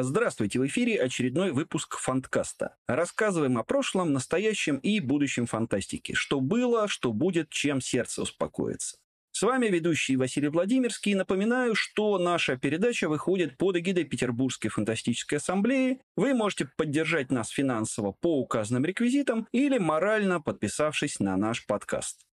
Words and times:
Здравствуйте, 0.00 0.58
в 0.58 0.66
эфире 0.66 0.98
очередной 0.98 1.52
выпуск 1.52 1.98
Фанткаста. 1.98 2.76
Рассказываем 2.88 3.58
о 3.58 3.62
прошлом, 3.62 4.14
настоящем 4.14 4.78
и 4.78 5.00
будущем 5.00 5.44
фантастики. 5.44 6.14
Что 6.14 6.40
было, 6.40 6.88
что 6.88 7.12
будет, 7.12 7.50
чем 7.50 7.82
сердце 7.82 8.22
успокоится. 8.22 8.96
С 9.32 9.42
вами 9.42 9.66
ведущий 9.66 10.16
Василий 10.16 10.48
Владимирский. 10.48 11.14
Напоминаю, 11.14 11.74
что 11.74 12.16
наша 12.16 12.56
передача 12.56 13.06
выходит 13.06 13.58
под 13.58 13.76
эгидой 13.76 14.04
Петербургской 14.04 14.70
фантастической 14.70 15.36
ассамблеи. 15.36 16.00
Вы 16.16 16.32
можете 16.32 16.70
поддержать 16.76 17.30
нас 17.30 17.50
финансово 17.50 18.12
по 18.12 18.40
указанным 18.40 18.86
реквизитам 18.86 19.46
или 19.52 19.76
морально 19.76 20.40
подписавшись 20.40 21.20
на 21.20 21.36
наш 21.36 21.66
подкаст. 21.66 22.26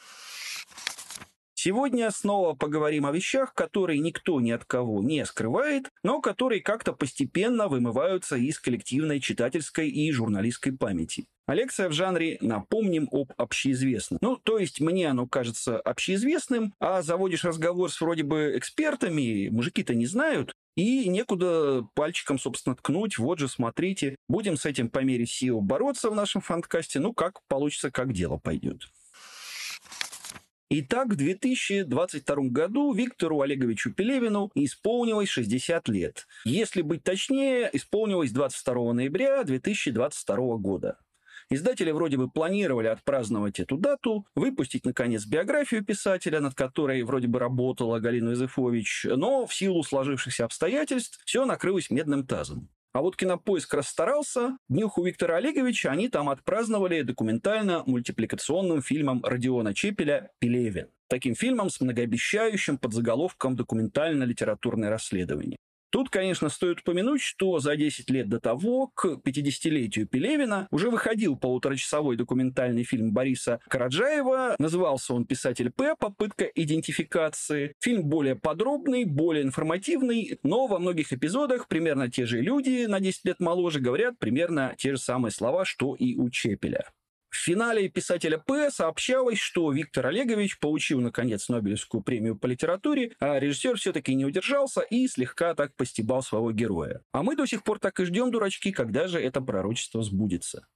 Сегодня 1.66 2.08
снова 2.12 2.54
поговорим 2.54 3.06
о 3.06 3.10
вещах, 3.10 3.52
которые 3.52 3.98
никто 3.98 4.40
ни 4.40 4.52
от 4.52 4.64
кого 4.64 5.02
не 5.02 5.26
скрывает, 5.26 5.90
но 6.04 6.20
которые 6.20 6.60
как-то 6.60 6.92
постепенно 6.92 7.66
вымываются 7.66 8.36
из 8.36 8.60
коллективной 8.60 9.18
читательской 9.18 9.88
и 9.88 10.12
журналистской 10.12 10.70
памяти. 10.70 11.26
Лекция 11.48 11.88
в 11.88 11.92
жанре 11.92 12.38
«напомним 12.40 13.08
об 13.10 13.32
общеизвестном». 13.36 14.20
Ну, 14.22 14.36
то 14.36 14.58
есть 14.58 14.80
мне 14.80 15.08
оно 15.08 15.26
кажется 15.26 15.80
общеизвестным, 15.80 16.72
а 16.78 17.02
заводишь 17.02 17.42
разговор 17.42 17.90
с 17.90 18.00
вроде 18.00 18.22
бы 18.22 18.52
экспертами, 18.56 19.48
мужики-то 19.48 19.92
не 19.92 20.06
знают, 20.06 20.54
и 20.76 21.08
некуда 21.08 21.84
пальчиком, 21.94 22.38
собственно, 22.38 22.76
ткнуть. 22.76 23.18
Вот 23.18 23.40
же, 23.40 23.48
смотрите, 23.48 24.14
будем 24.28 24.56
с 24.56 24.66
этим 24.66 24.88
по 24.88 25.00
мере 25.00 25.26
сил 25.26 25.60
бороться 25.60 26.10
в 26.10 26.14
нашем 26.14 26.42
фанткасте. 26.42 27.00
Ну, 27.00 27.12
как 27.12 27.40
получится, 27.48 27.90
как 27.90 28.12
дело 28.12 28.36
пойдет. 28.36 28.82
Итак, 30.68 31.12
в 31.12 31.16
2022 31.16 32.36
году 32.48 32.92
Виктору 32.92 33.40
Олеговичу 33.40 33.92
Пелевину 33.92 34.50
исполнилось 34.56 35.28
60 35.28 35.88
лет. 35.88 36.26
Если 36.44 36.82
быть 36.82 37.04
точнее, 37.04 37.70
исполнилось 37.72 38.32
22 38.32 38.92
ноября 38.92 39.44
2022 39.44 40.56
года. 40.56 40.98
Издатели 41.50 41.92
вроде 41.92 42.16
бы 42.16 42.28
планировали 42.28 42.88
отпраздновать 42.88 43.60
эту 43.60 43.76
дату, 43.76 44.26
выпустить, 44.34 44.84
наконец, 44.84 45.24
биографию 45.24 45.84
писателя, 45.84 46.40
над 46.40 46.56
которой 46.56 47.04
вроде 47.04 47.28
бы 47.28 47.38
работала 47.38 48.00
Галина 48.00 48.32
Изыфович, 48.32 49.06
но 49.10 49.46
в 49.46 49.54
силу 49.54 49.84
сложившихся 49.84 50.46
обстоятельств 50.46 51.20
все 51.24 51.46
накрылось 51.46 51.90
медным 51.90 52.26
тазом. 52.26 52.68
А 52.96 53.02
вот 53.02 53.14
Кинопоиск 53.14 53.74
расстарался. 53.74 54.56
Днюху 54.70 55.04
Виктора 55.04 55.36
Олеговича 55.36 55.90
они 55.90 56.08
там 56.08 56.30
отпраздновали 56.30 57.02
документально-мультипликационным 57.02 58.80
фильмом 58.80 59.22
Родиона 59.22 59.74
Чепеля 59.74 60.30
«Пелевин». 60.38 60.88
Таким 61.06 61.34
фильмом 61.34 61.68
с 61.68 61.78
многообещающим 61.82 62.78
подзаголовком 62.78 63.54
«Документально-литературное 63.54 64.88
расследование». 64.88 65.58
Тут, 65.96 66.10
конечно, 66.10 66.50
стоит 66.50 66.80
упомянуть, 66.80 67.22
что 67.22 67.58
за 67.58 67.74
10 67.74 68.10
лет 68.10 68.28
до 68.28 68.38
того, 68.38 68.88
к 68.88 69.18
50-летию 69.24 70.06
Пелевина, 70.06 70.68
уже 70.70 70.90
выходил 70.90 71.38
полуторачасовой 71.38 72.18
документальный 72.18 72.84
фильм 72.84 73.14
Бориса 73.14 73.60
Караджаева. 73.66 74.56
Назывался 74.58 75.14
он 75.14 75.24
«Писатель 75.24 75.70
П. 75.70 75.94
Попытка 75.98 76.44
идентификации». 76.44 77.72
Фильм 77.80 78.04
более 78.04 78.36
подробный, 78.36 79.06
более 79.06 79.42
информативный, 79.42 80.38
но 80.42 80.66
во 80.66 80.78
многих 80.78 81.14
эпизодах 81.14 81.66
примерно 81.66 82.10
те 82.10 82.26
же 82.26 82.42
люди 82.42 82.84
на 82.84 83.00
10 83.00 83.24
лет 83.24 83.40
моложе 83.40 83.80
говорят 83.80 84.18
примерно 84.18 84.74
те 84.76 84.90
же 84.90 84.98
самые 84.98 85.32
слова, 85.32 85.64
что 85.64 85.94
и 85.94 86.14
у 86.14 86.28
Чепеля. 86.28 86.90
В 87.36 87.44
финале 87.46 87.88
писателя 87.88 88.38
П 88.38 88.70
сообщалось, 88.70 89.38
что 89.38 89.70
Виктор 89.70 90.06
Олегович 90.06 90.58
получил, 90.58 91.00
наконец, 91.02 91.50
Нобелевскую 91.50 92.02
премию 92.02 92.36
по 92.36 92.46
литературе, 92.46 93.12
а 93.20 93.38
режиссер 93.38 93.76
все-таки 93.76 94.14
не 94.14 94.24
удержался 94.24 94.80
и 94.80 95.06
слегка 95.06 95.54
так 95.54 95.76
постебал 95.76 96.22
своего 96.22 96.50
героя. 96.50 97.02
А 97.12 97.22
мы 97.22 97.36
до 97.36 97.44
сих 97.44 97.62
пор 97.62 97.78
так 97.78 98.00
и 98.00 98.04
ждем, 98.06 98.30
дурачки, 98.30 98.72
когда 98.72 99.06
же 99.06 99.20
это 99.20 99.42
пророчество 99.42 100.02
сбудется. 100.02 100.66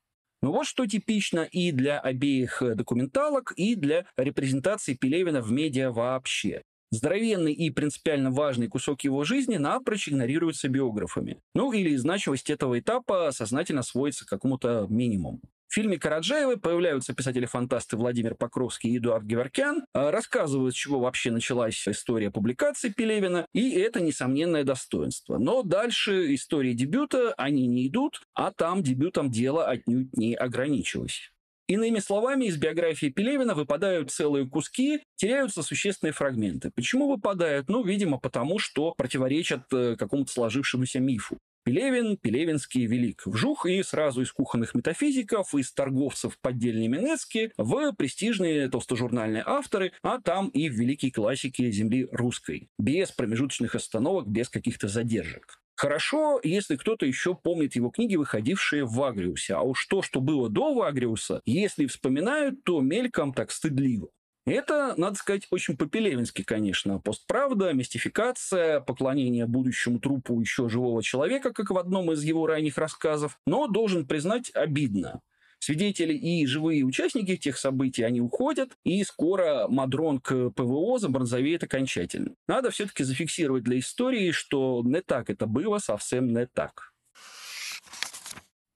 Ну 0.42 0.52
вот 0.52 0.66
что 0.66 0.86
типично 0.86 1.40
и 1.40 1.72
для 1.72 1.98
обеих 1.98 2.62
документалок, 2.76 3.52
и 3.56 3.74
для 3.74 4.06
репрезентации 4.18 4.94
Пелевина 4.94 5.40
в 5.40 5.50
медиа 5.50 5.90
вообще. 5.90 6.62
Здоровенный 6.92 7.54
и 7.54 7.70
принципиально 7.70 8.30
важный 8.30 8.68
кусок 8.68 9.02
его 9.02 9.24
жизни 9.24 9.56
напрочь 9.56 10.10
игнорируется 10.10 10.68
биографами. 10.68 11.40
Ну 11.54 11.72
или 11.72 11.96
значимость 11.96 12.50
этого 12.50 12.78
этапа 12.78 13.30
сознательно 13.32 13.82
сводится 13.82 14.26
к 14.26 14.28
какому-то 14.28 14.86
минимуму. 14.90 15.40
В 15.70 15.74
фильме 15.74 16.00
Караджаевой 16.00 16.58
появляются 16.58 17.14
писатели-фантасты 17.14 17.96
Владимир 17.96 18.34
Покровский 18.34 18.90
и 18.90 18.98
Эдуард 18.98 19.22
Геворкян, 19.22 19.84
а, 19.94 20.10
рассказывают, 20.10 20.74
с 20.74 20.76
чего 20.76 20.98
вообще 20.98 21.30
началась 21.30 21.86
история 21.86 22.32
публикации 22.32 22.88
Пелевина, 22.88 23.46
и 23.54 23.70
это 23.78 24.00
несомненное 24.00 24.64
достоинство. 24.64 25.38
Но 25.38 25.62
дальше 25.62 26.34
истории 26.34 26.72
дебюта, 26.72 27.34
они 27.36 27.68
не 27.68 27.86
идут, 27.86 28.20
а 28.34 28.50
там 28.50 28.82
дебютом 28.82 29.30
дело 29.30 29.64
отнюдь 29.64 30.12
не 30.16 30.34
ограничилось. 30.34 31.30
Иными 31.68 32.00
словами, 32.00 32.46
из 32.46 32.56
биографии 32.56 33.06
Пелевина 33.06 33.54
выпадают 33.54 34.10
целые 34.10 34.48
куски, 34.48 35.04
теряются 35.14 35.62
существенные 35.62 36.12
фрагменты. 36.12 36.72
Почему 36.74 37.08
выпадают? 37.08 37.68
Ну, 37.68 37.84
видимо, 37.84 38.18
потому 38.18 38.58
что 38.58 38.92
противоречат 38.96 39.72
э, 39.72 39.94
какому-то 39.96 40.32
сложившемуся 40.32 40.98
мифу. 40.98 41.38
Пелевин, 41.64 42.16
Пелевинский 42.16 42.86
велик. 42.86 43.22
Вжух 43.26 43.66
и 43.66 43.82
сразу 43.82 44.22
из 44.22 44.32
кухонных 44.32 44.74
метафизиков, 44.74 45.54
из 45.54 45.72
торговцев 45.72 46.38
поддельными 46.40 46.96
Нецки 46.96 47.52
в 47.56 47.92
престижные 47.92 48.68
толстожурнальные 48.68 49.42
авторы, 49.46 49.92
а 50.02 50.20
там 50.20 50.48
и 50.48 50.68
в 50.68 50.72
великие 50.72 51.12
классики 51.12 51.70
земли 51.70 52.08
русской. 52.10 52.68
Без 52.78 53.12
промежуточных 53.12 53.74
остановок, 53.74 54.26
без 54.26 54.48
каких-то 54.48 54.88
задержек. 54.88 55.60
Хорошо, 55.80 56.40
если 56.42 56.76
кто-то 56.76 57.06
еще 57.06 57.34
помнит 57.34 57.74
его 57.74 57.88
книги, 57.88 58.16
выходившие 58.16 58.84
в 58.84 59.02
Агриусе. 59.02 59.54
А 59.54 59.62
уж 59.62 59.86
то, 59.86 60.02
что 60.02 60.20
было 60.20 60.50
до 60.50 60.74
Вагриуса, 60.74 61.40
если 61.46 61.86
вспоминают, 61.86 62.62
то 62.64 62.82
мельком 62.82 63.32
так 63.32 63.50
стыдливо. 63.50 64.10
Это, 64.46 64.94
надо 64.96 65.16
сказать, 65.16 65.46
очень 65.50 65.76
по-пелевински, 65.76 66.42
конечно. 66.42 66.98
Постправда, 66.98 67.72
мистификация, 67.72 68.80
поклонение 68.80 69.46
будущему 69.46 70.00
трупу 70.00 70.40
еще 70.40 70.68
живого 70.68 71.02
человека, 71.02 71.52
как 71.52 71.70
в 71.70 71.78
одном 71.78 72.10
из 72.12 72.22
его 72.22 72.46
ранних 72.46 72.78
рассказов. 72.78 73.38
Но, 73.46 73.66
должен 73.68 74.06
признать, 74.06 74.50
обидно. 74.54 75.20
Свидетели 75.62 76.14
и 76.14 76.46
живые 76.46 76.84
участники 76.84 77.36
тех 77.36 77.58
событий, 77.58 78.02
они 78.02 78.22
уходят, 78.22 78.78
и 78.82 79.04
скоро 79.04 79.66
Мадрон 79.68 80.18
к 80.18 80.50
ПВО 80.50 80.98
забронзовеет 80.98 81.62
окончательно. 81.62 82.34
Надо 82.48 82.70
все-таки 82.70 83.04
зафиксировать 83.04 83.62
для 83.64 83.78
истории, 83.78 84.30
что 84.30 84.80
не 84.82 85.02
так 85.02 85.28
это 85.28 85.44
было, 85.46 85.76
совсем 85.76 86.32
не 86.32 86.46
так. 86.46 86.94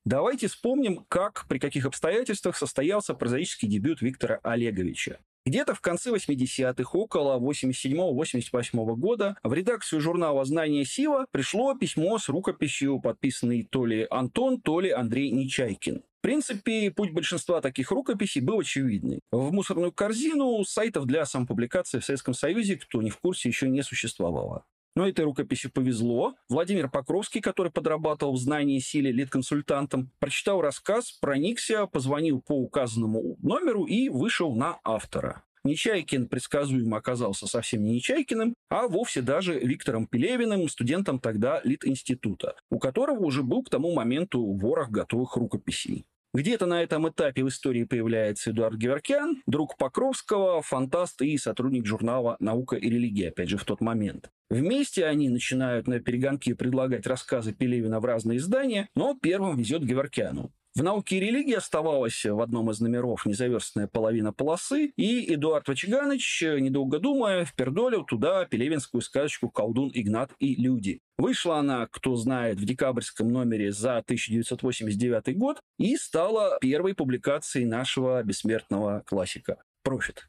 Давайте 0.04 0.48
вспомним, 0.48 1.06
как, 1.08 1.46
при 1.48 1.58
каких 1.58 1.86
обстоятельствах 1.86 2.58
состоялся 2.58 3.14
прозаический 3.14 3.66
дебют 3.66 4.02
Виктора 4.02 4.38
Олеговича. 4.42 5.20
Где-то 5.46 5.74
в 5.74 5.82
конце 5.82 6.10
80-х, 6.10 6.98
около 6.98 7.38
87-88 7.38 8.96
года, 8.96 9.36
в 9.42 9.52
редакцию 9.52 10.00
журнала 10.00 10.42
«Знание 10.46 10.86
Сила» 10.86 11.26
пришло 11.30 11.74
письмо 11.74 12.18
с 12.18 12.30
рукописью, 12.30 12.98
подписанной 12.98 13.68
то 13.70 13.84
ли 13.84 14.06
Антон, 14.10 14.58
то 14.58 14.80
ли 14.80 14.90
Андрей 14.90 15.30
Нечайкин. 15.32 15.98
В 15.98 16.22
принципе, 16.22 16.90
путь 16.90 17.12
большинства 17.12 17.60
таких 17.60 17.90
рукописей 17.90 18.40
был 18.40 18.60
очевидный. 18.60 19.20
В 19.30 19.52
мусорную 19.52 19.92
корзину 19.92 20.64
сайтов 20.64 21.04
для 21.04 21.26
самопубликации 21.26 21.98
в 21.98 22.04
Советском 22.06 22.32
Союзе, 22.32 22.76
кто 22.76 23.02
не 23.02 23.10
в 23.10 23.18
курсе, 23.18 23.50
еще 23.50 23.68
не 23.68 23.82
существовало. 23.82 24.64
Но 24.96 25.08
этой 25.08 25.24
рукописи 25.24 25.68
повезло. 25.68 26.34
Владимир 26.48 26.88
Покровский, 26.88 27.40
который 27.40 27.72
подрабатывал 27.72 28.34
в 28.34 28.38
знании 28.38 28.78
силе 28.78 29.10
лид-консультантом, 29.10 30.10
прочитал 30.20 30.60
рассказ, 30.60 31.12
проникся, 31.12 31.86
позвонил 31.86 32.40
по 32.40 32.54
указанному 32.54 33.36
номеру 33.42 33.84
и 33.84 34.08
вышел 34.08 34.54
на 34.54 34.78
автора. 34.84 35.42
Нечайкин 35.64 36.28
предсказуемо 36.28 36.98
оказался 36.98 37.46
совсем 37.46 37.82
не 37.84 37.94
Нечайкиным, 37.94 38.54
а 38.68 38.86
вовсе 38.86 39.22
даже 39.22 39.58
Виктором 39.58 40.06
Пелевиным, 40.06 40.68
студентом 40.68 41.18
тогда 41.18 41.62
Лит-института, 41.64 42.54
у 42.70 42.78
которого 42.78 43.24
уже 43.24 43.42
был 43.42 43.62
к 43.62 43.70
тому 43.70 43.94
моменту 43.94 44.44
ворох 44.44 44.90
готовых 44.90 45.36
рукописей. 45.36 46.04
Где-то 46.34 46.66
на 46.66 46.82
этом 46.82 47.08
этапе 47.08 47.44
в 47.44 47.48
истории 47.48 47.84
появляется 47.84 48.50
Эдуард 48.50 48.76
Геворкян, 48.76 49.44
друг 49.46 49.76
Покровского, 49.76 50.62
фантаст 50.62 51.22
и 51.22 51.38
сотрудник 51.38 51.86
журнала 51.86 52.36
«Наука 52.40 52.74
и 52.74 52.90
религия», 52.90 53.28
опять 53.28 53.50
же, 53.50 53.56
в 53.56 53.64
тот 53.64 53.80
момент. 53.80 54.30
Вместе 54.50 55.06
они 55.06 55.28
начинают 55.28 55.86
на 55.86 56.00
перегонки 56.00 56.52
предлагать 56.54 57.06
рассказы 57.06 57.52
Пелевина 57.52 58.00
в 58.00 58.04
разные 58.04 58.38
издания, 58.38 58.88
но 58.96 59.14
первым 59.14 59.56
везет 59.56 59.84
Геворкяну. 59.84 60.52
В 60.76 60.82
«Науке 60.82 61.18
и 61.18 61.20
религии» 61.20 61.54
оставалась 61.54 62.24
в 62.24 62.40
одном 62.40 62.68
из 62.68 62.80
номеров 62.80 63.26
незаверстная 63.26 63.86
половина 63.86 64.32
полосы, 64.32 64.86
и 64.96 65.32
Эдуард 65.32 65.68
Вачиганович, 65.68 66.42
недолго 66.58 66.98
думая, 66.98 67.44
впердолил 67.44 68.04
туда 68.04 68.44
пелевинскую 68.44 69.00
сказочку 69.00 69.48
«Колдун 69.50 69.92
Игнат 69.94 70.32
и 70.40 70.56
люди». 70.56 70.98
Вышла 71.16 71.58
она, 71.58 71.86
кто 71.86 72.16
знает, 72.16 72.58
в 72.58 72.64
декабрьском 72.64 73.28
номере 73.28 73.70
за 73.70 73.98
1989 73.98 75.38
год 75.38 75.60
и 75.78 75.96
стала 75.96 76.58
первой 76.60 76.94
публикацией 76.94 77.66
нашего 77.66 78.20
бессмертного 78.24 79.04
классика 79.06 79.62
«Профит». 79.84 80.28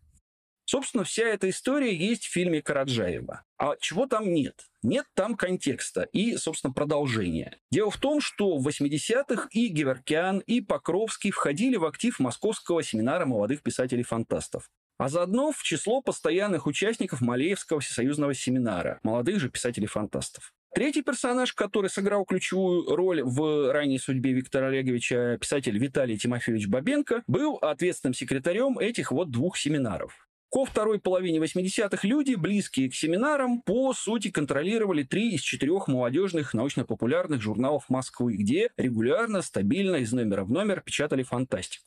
Собственно, 0.66 1.04
вся 1.04 1.24
эта 1.24 1.50
история 1.50 1.96
есть 1.96 2.26
в 2.26 2.32
фильме 2.32 2.62
Караджаева. 2.62 3.44
А 3.58 3.76
чего 3.80 4.08
там 4.08 4.34
нет? 4.34 4.66
Нет 4.84 5.06
там 5.14 5.36
контекста 5.36 6.04
и, 6.12 6.38
собственно, 6.38 6.74
продолжения. 6.74 7.58
Дело 7.72 7.92
в 7.92 7.98
том, 7.98 8.20
что 8.20 8.58
в 8.58 8.68
80-х 8.68 9.48
и 9.52 9.68
Геворкян, 9.68 10.40
и 10.40 10.62
Покровский 10.62 11.32
входили 11.32 11.78
в 11.78 11.86
актив 11.86 12.20
Московского 12.20 12.84
семинара 12.84 13.26
молодых 13.26 13.62
писателей-фантастов 13.62 14.70
а 14.98 15.10
заодно 15.10 15.52
в 15.52 15.62
число 15.64 16.02
постоянных 16.02 16.68
участников 16.68 17.22
Малеевского 17.22 17.80
всесоюзного 17.80 18.34
семинара, 18.34 19.00
молодых 19.04 19.40
же 19.40 19.50
писателей-фантастов. 19.50 20.54
Третий 20.74 21.04
персонаж, 21.04 21.54
который 21.54 21.90
сыграл 21.90 22.26
ключевую 22.26 22.96
роль 22.96 23.24
в 23.24 23.72
ранней 23.72 23.98
судьбе 23.98 24.34
Виктора 24.34 24.68
Олеговича, 24.68 25.38
писатель 25.38 25.78
Виталий 25.78 26.18
Тимофеевич 26.18 26.68
Бабенко, 26.68 27.24
был 27.28 27.56
ответственным 27.56 28.14
секретарем 28.14 28.78
этих 28.78 29.12
вот 29.12 29.32
двух 29.32 29.58
семинаров. 29.58 30.28
Ко 30.56 30.64
второй 30.64 31.02
половине 31.02 31.40
80-х 31.40 32.08
люди, 32.08 32.36
близкие 32.36 32.90
к 32.90 32.96
семинарам, 32.96 33.62
по 33.62 33.92
сути 33.94 34.32
контролировали 34.32 35.04
три 35.04 35.32
из 35.32 35.42
четырех 35.42 35.90
молодежных 35.90 36.54
научно-популярных 36.54 37.42
журналов 37.42 37.90
Москвы, 37.90 38.38
где 38.38 38.70
регулярно, 38.78 39.42
стабильно 39.42 39.98
из 39.98 40.14
номера 40.14 40.46
в 40.46 40.50
номер 40.50 40.80
печатали 40.80 41.24
фантастику. 41.24 41.84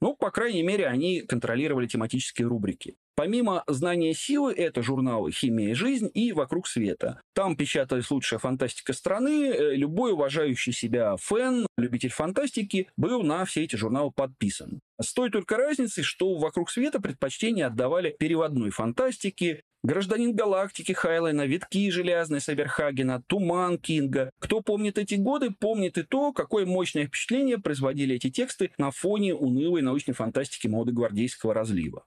Ну, 0.00 0.14
по 0.14 0.30
крайней 0.30 0.62
мере, 0.62 0.86
они 0.86 1.22
контролировали 1.22 1.86
тематические 1.86 2.48
рубрики. 2.48 2.96
Помимо 3.16 3.64
«Знания 3.66 4.12
силы» 4.12 4.52
это 4.52 4.82
журналы 4.82 5.32
«Химия 5.32 5.70
и 5.70 5.74
жизнь» 5.74 6.10
и 6.12 6.32
«Вокруг 6.32 6.68
света». 6.68 7.22
Там 7.34 7.56
печаталась 7.56 8.10
лучшая 8.10 8.38
фантастика 8.38 8.92
страны. 8.92 9.46
Э, 9.46 9.74
любой 9.74 10.12
уважающий 10.12 10.74
себя 10.74 11.16
фэн, 11.16 11.66
любитель 11.78 12.10
фантастики, 12.10 12.88
был 12.98 13.22
на 13.22 13.46
все 13.46 13.64
эти 13.64 13.76
журналы 13.76 14.10
подписан. 14.10 14.80
С 15.00 15.14
той 15.14 15.30
только 15.30 15.56
разницей, 15.56 16.04
что 16.04 16.34
«Вокруг 16.36 16.70
света» 16.70 17.00
предпочтение 17.00 17.66
отдавали 17.66 18.14
переводной 18.18 18.68
фантастике, 18.68 19.62
Гражданин 19.86 20.34
галактики 20.34 20.90
Хайлена, 20.90 21.46
Витки 21.46 21.90
железные 21.90 22.40
Саберхагена, 22.40 23.22
Туман 23.28 23.78
Кинга. 23.78 24.30
Кто 24.40 24.60
помнит 24.60 24.98
эти 24.98 25.14
годы, 25.14 25.52
помнит 25.52 25.96
и 25.96 26.02
то, 26.02 26.32
какое 26.32 26.66
мощное 26.66 27.06
впечатление 27.06 27.58
производили 27.58 28.16
эти 28.16 28.28
тексты 28.28 28.72
на 28.78 28.90
фоне 28.90 29.32
унылой 29.36 29.82
научной 29.82 30.14
фантастики 30.14 30.66
моды 30.66 30.90
гвардейского 30.90 31.54
разлива. 31.54 32.04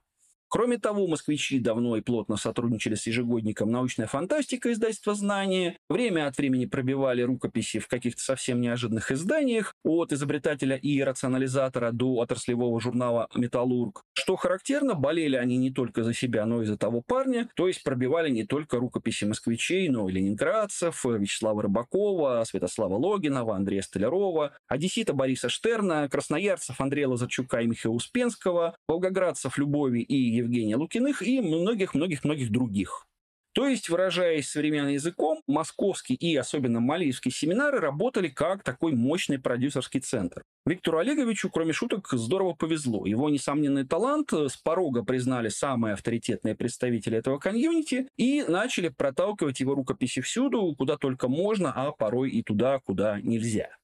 Кроме 0.50 0.78
того, 0.78 1.06
москвичи 1.06 1.60
давно 1.60 1.96
и 1.96 2.00
плотно 2.00 2.36
сотрудничали 2.36 2.96
с 2.96 3.06
ежегодником 3.06 3.70
«Научная 3.70 4.08
фантастика» 4.08 4.72
издательства 4.72 5.14
«Знания». 5.14 5.78
Время 5.88 6.26
от 6.26 6.36
времени 6.38 6.66
пробивали 6.66 7.22
рукописи 7.22 7.78
в 7.78 7.86
каких-то 7.86 8.20
совсем 8.20 8.60
неожиданных 8.60 9.12
изданиях, 9.12 9.76
от 9.84 10.12
изобретателя 10.12 10.74
и 10.74 11.00
рационализатора 11.04 11.92
до 11.92 12.14
отраслевого 12.14 12.80
журнала 12.80 13.28
«Металлург». 13.36 14.02
Что 14.12 14.34
характерно, 14.34 14.94
болели 14.96 15.36
они 15.36 15.56
не 15.56 15.70
только 15.70 16.02
за 16.02 16.12
себя, 16.14 16.44
но 16.46 16.62
и 16.62 16.66
за 16.66 16.76
того 16.76 17.00
парня, 17.00 17.48
то 17.54 17.68
есть 17.68 17.84
пробивали 17.84 18.28
не 18.28 18.44
только 18.44 18.78
рукописи 18.78 19.26
москвичей, 19.26 19.88
но 19.88 20.08
и 20.08 20.12
ленинградцев, 20.12 21.04
Вячеслава 21.04 21.62
Рыбакова, 21.62 22.42
Святослава 22.44 22.96
Логинова, 22.96 23.54
Андрея 23.54 23.82
Столярова, 23.82 24.52
одессита 24.66 25.12
Бориса 25.12 25.48
Штерна, 25.48 26.08
красноярцев 26.08 26.80
Андрея 26.80 27.06
Лазарчука 27.06 27.60
и 27.60 27.68
Михаила 27.68 27.94
Успенского, 27.94 28.74
волгоградцев 28.88 29.56
Любови 29.56 30.00
и 30.00 30.39
Евгения 30.40 30.76
Лукиных 30.76 31.22
и 31.22 31.40
многих-многих-многих 31.40 32.50
других. 32.50 33.06
То 33.52 33.66
есть, 33.66 33.88
выражаясь 33.88 34.48
современным 34.48 34.92
языком, 34.92 35.42
московский 35.48 36.14
и 36.14 36.36
особенно 36.36 36.78
малийские 36.78 37.32
семинары 37.32 37.80
работали 37.80 38.28
как 38.28 38.62
такой 38.62 38.92
мощный 38.92 39.40
продюсерский 39.40 40.00
центр. 40.00 40.44
Виктору 40.64 40.98
Олеговичу, 40.98 41.50
кроме 41.50 41.72
шуток, 41.72 42.08
здорово 42.12 42.54
повезло. 42.54 43.06
Его 43.06 43.28
несомненный 43.28 43.84
талант 43.84 44.32
с 44.32 44.56
порога 44.56 45.02
признали 45.02 45.48
самые 45.48 45.94
авторитетные 45.94 46.54
представители 46.54 47.18
этого 47.18 47.38
комьюнити 47.38 48.06
и 48.16 48.44
начали 48.46 48.88
проталкивать 48.88 49.58
его 49.58 49.74
рукописи 49.74 50.20
всюду, 50.20 50.72
куда 50.76 50.96
только 50.96 51.26
можно, 51.26 51.72
а 51.74 51.90
порой 51.90 52.30
и 52.30 52.44
туда, 52.44 52.78
куда 52.78 53.20
нельзя. 53.20 53.79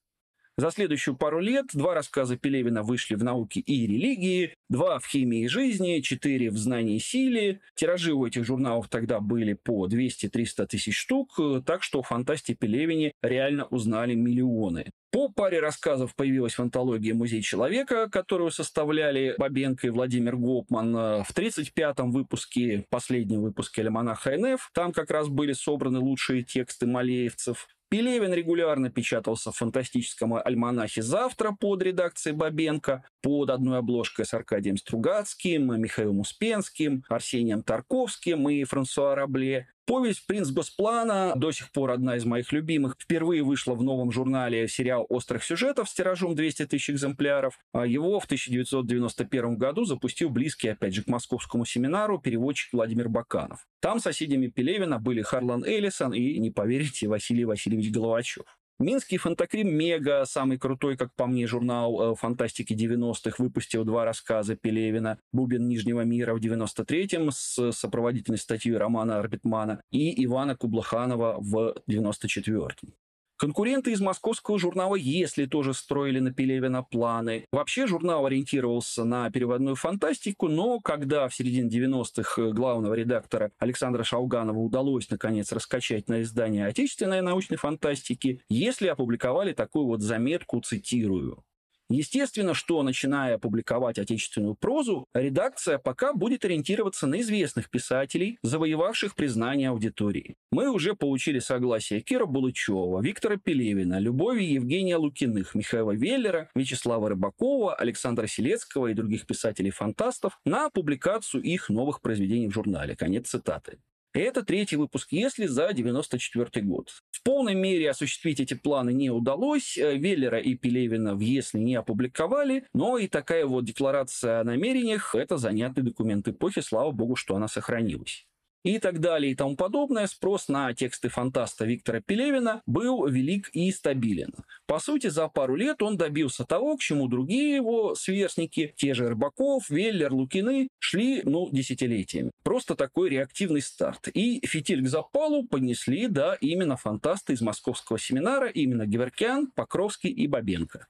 За 0.58 0.70
следующую 0.70 1.18
пару 1.18 1.40
лет 1.40 1.66
два 1.74 1.92
рассказа 1.92 2.38
Пелевина 2.38 2.82
вышли 2.82 3.14
в 3.14 3.22
«Науке 3.22 3.60
и 3.60 3.86
религии», 3.86 4.54
два 4.70 4.98
в 4.98 5.06
«Химии 5.06 5.44
и 5.44 5.48
жизни», 5.48 6.00
четыре 6.00 6.50
в 6.50 6.56
«Знании 6.56 6.96
и 6.96 6.98
силе». 6.98 7.60
Тиражи 7.74 8.14
у 8.14 8.24
этих 8.26 8.46
журналов 8.46 8.88
тогда 8.88 9.20
были 9.20 9.52
по 9.52 9.86
200-300 9.86 10.66
тысяч 10.66 10.96
штук, 10.96 11.38
так 11.66 11.82
что 11.82 12.00
в 12.00 12.08
фантасте 12.08 12.54
Пелевине 12.54 13.12
реально 13.20 13.66
узнали 13.66 14.14
миллионы. 14.14 14.90
По 15.12 15.28
паре 15.28 15.60
рассказов 15.60 16.14
появилась 16.16 16.54
в 16.54 16.60
антологии 16.60 17.12
«Музей 17.12 17.42
человека», 17.42 18.08
которую 18.10 18.50
составляли 18.50 19.34
Бабенко 19.36 19.86
и 19.86 19.90
Владимир 19.90 20.36
Гопман. 20.36 21.22
В 21.22 21.32
35-м 21.34 22.12
выпуске, 22.12 22.86
последнем 22.88 23.42
выпуске 23.42 23.82
«Альманаха 23.82 24.36
НФ», 24.38 24.70
там 24.72 24.92
как 24.92 25.10
раз 25.10 25.28
были 25.28 25.52
собраны 25.52 25.98
лучшие 25.98 26.44
тексты 26.44 26.86
малеевцев. 26.86 27.68
Пелевин 27.88 28.32
регулярно 28.32 28.90
печатался 28.90 29.52
в 29.52 29.56
фантастическом 29.56 30.34
альманахе 30.34 31.02
«Завтра» 31.02 31.52
под 31.52 31.82
редакцией 31.82 32.34
Бабенко, 32.34 33.08
под 33.26 33.50
одной 33.50 33.78
обложкой 33.78 34.24
с 34.24 34.32
Аркадием 34.34 34.76
Стругацким, 34.76 35.82
Михаилом 35.82 36.20
Успенским, 36.20 37.02
Арсением 37.08 37.64
Тарковским 37.64 38.48
и 38.48 38.62
Франсуа 38.62 39.16
Рабле. 39.16 39.66
Повесть 39.84 40.28
«Принц 40.28 40.50
Госплана» 40.50 41.32
до 41.34 41.50
сих 41.50 41.72
пор 41.72 41.90
одна 41.90 42.16
из 42.16 42.24
моих 42.24 42.52
любимых. 42.52 42.96
Впервые 43.00 43.42
вышла 43.42 43.74
в 43.74 43.82
новом 43.82 44.12
журнале 44.12 44.68
сериал 44.68 45.06
«Острых 45.08 45.42
сюжетов» 45.42 45.88
с 45.88 45.94
тиражом 45.94 46.36
200 46.36 46.66
тысяч 46.66 46.90
экземпляров. 46.90 47.58
А 47.72 47.84
его 47.84 48.20
в 48.20 48.26
1991 48.26 49.56
году 49.56 49.84
запустил 49.84 50.30
близкий, 50.30 50.68
опять 50.68 50.94
же, 50.94 51.02
к 51.02 51.08
московскому 51.08 51.64
семинару 51.64 52.20
переводчик 52.20 52.72
Владимир 52.72 53.08
Баканов. 53.08 53.66
Там 53.80 53.98
соседями 53.98 54.46
Пелевина 54.46 55.00
были 55.00 55.22
Харлан 55.22 55.64
Эллисон 55.64 56.14
и, 56.14 56.38
не 56.38 56.52
поверите, 56.52 57.08
Василий 57.08 57.44
Васильевич 57.44 57.90
Головачев. 57.90 58.44
Минский 58.78 59.16
фантакрим 59.16 59.74
Мега, 59.74 60.24
самый 60.26 60.58
крутой, 60.58 60.98
как 60.98 61.14
по 61.14 61.26
мне, 61.26 61.46
журнал 61.46 62.12
э, 62.12 62.14
фантастики 62.14 62.74
90-х, 62.74 63.42
выпустил 63.42 63.84
два 63.84 64.04
рассказа 64.04 64.54
Пелевина. 64.54 65.18
«Бубен 65.32 65.66
Нижнего 65.66 66.02
мира» 66.02 66.34
в 66.34 66.40
93-м 66.40 67.30
с 67.30 67.72
сопроводительной 67.72 68.36
статьей 68.36 68.76
Романа 68.76 69.18
Арбитмана 69.18 69.80
и 69.90 70.22
Ивана 70.22 70.56
Кублаханова 70.56 71.36
в 71.38 71.74
94-м. 71.88 72.92
Конкуренты 73.38 73.92
из 73.92 74.00
московского 74.00 74.58
журнала 74.58 74.94
«Если» 74.94 75.44
тоже 75.44 75.74
строили 75.74 76.20
на 76.20 76.32
Пелевина 76.32 76.82
планы. 76.82 77.44
Вообще 77.52 77.86
журнал 77.86 78.24
ориентировался 78.24 79.04
на 79.04 79.30
переводную 79.30 79.76
фантастику, 79.76 80.48
но 80.48 80.80
когда 80.80 81.28
в 81.28 81.34
середине 81.34 81.68
90-х 81.68 82.52
главного 82.52 82.94
редактора 82.94 83.52
Александра 83.58 84.04
Шауганова 84.04 84.58
удалось 84.58 85.10
наконец 85.10 85.52
раскачать 85.52 86.08
на 86.08 86.22
издание 86.22 86.66
отечественной 86.66 87.20
научной 87.20 87.58
фантастики, 87.58 88.40
«Если» 88.48 88.86
опубликовали 88.86 89.52
такую 89.52 89.84
вот 89.84 90.00
заметку, 90.00 90.62
цитирую. 90.62 91.44
Естественно, 91.88 92.52
что, 92.52 92.82
начиная 92.82 93.38
публиковать 93.38 93.98
отечественную 93.98 94.56
прозу, 94.56 95.06
редакция 95.14 95.78
пока 95.78 96.12
будет 96.12 96.44
ориентироваться 96.44 97.06
на 97.06 97.20
известных 97.20 97.70
писателей, 97.70 98.38
завоевавших 98.42 99.14
признание 99.14 99.70
аудитории. 99.70 100.34
Мы 100.50 100.68
уже 100.70 100.94
получили 100.94 101.38
согласие 101.38 102.00
Кира 102.00 102.26
Булычева, 102.26 103.00
Виктора 103.00 103.36
Пелевина, 103.36 104.00
Любови 104.00 104.42
Евгения 104.44 104.96
Лукиных, 104.96 105.54
Михаила 105.54 105.92
Веллера, 105.92 106.50
Вячеслава 106.56 107.10
Рыбакова, 107.10 107.74
Александра 107.74 108.26
Селецкого 108.26 108.88
и 108.88 108.94
других 108.94 109.26
писателей-фантастов 109.26 110.40
на 110.44 110.70
публикацию 110.70 111.42
их 111.42 111.68
новых 111.68 112.00
произведений 112.00 112.48
в 112.48 112.52
журнале. 112.54 112.96
Конец 112.96 113.28
цитаты. 113.28 113.78
Это 114.16 114.42
третий 114.42 114.76
выпуск 114.76 115.08
«Если» 115.12 115.44
за 115.44 115.74
94 115.74 116.64
год. 116.64 116.88
В 117.10 117.22
полной 117.22 117.54
мере 117.54 117.90
осуществить 117.90 118.40
эти 118.40 118.54
планы 118.54 118.94
не 118.94 119.10
удалось. 119.10 119.76
Э, 119.76 119.94
Веллера 119.94 120.40
и 120.40 120.54
Пелевина 120.54 121.14
в 121.14 121.20
«Если» 121.20 121.58
не 121.58 121.74
опубликовали, 121.74 122.64
но 122.72 122.96
и 122.96 123.08
такая 123.08 123.44
вот 123.44 123.66
декларация 123.66 124.40
о 124.40 124.44
намерениях– 124.44 125.14
это 125.14 125.36
занятный 125.36 125.82
документ 125.82 126.26
эпохи, 126.28 126.62
слава 126.62 126.92
богу, 126.92 127.14
что 127.14 127.36
она 127.36 127.46
сохранилась 127.46 128.26
и 128.64 128.78
так 128.78 129.00
далее 129.00 129.32
и 129.32 129.34
тому 129.34 129.56
подобное, 129.56 130.06
спрос 130.06 130.48
на 130.48 130.74
тексты 130.74 131.08
фантаста 131.08 131.64
Виктора 131.64 132.00
Пелевина 132.00 132.62
был 132.66 133.06
велик 133.06 133.48
и 133.52 133.70
стабилен. 133.70 134.34
По 134.66 134.78
сути, 134.78 135.08
за 135.08 135.28
пару 135.28 135.54
лет 135.54 135.82
он 135.82 135.96
добился 135.96 136.44
того, 136.44 136.76
к 136.76 136.80
чему 136.80 137.08
другие 137.08 137.54
его 137.54 137.94
сверстники, 137.94 138.74
те 138.76 138.94
же 138.94 139.08
Рыбаков, 139.08 139.70
Веллер, 139.70 140.12
Лукины, 140.12 140.68
шли, 140.78 141.22
ну, 141.24 141.48
десятилетиями. 141.50 142.32
Просто 142.42 142.74
такой 142.74 143.10
реактивный 143.10 143.62
старт. 143.62 144.08
И 144.14 144.44
фитиль 144.46 144.82
к 144.82 144.88
запалу 144.88 145.46
поднесли, 145.46 146.08
да, 146.08 146.36
именно 146.40 146.76
фантасты 146.76 147.34
из 147.34 147.40
московского 147.40 147.98
семинара, 147.98 148.48
именно 148.48 148.86
Геворкян, 148.86 149.50
Покровский 149.54 150.10
и 150.10 150.26
Бабенко. 150.26 150.86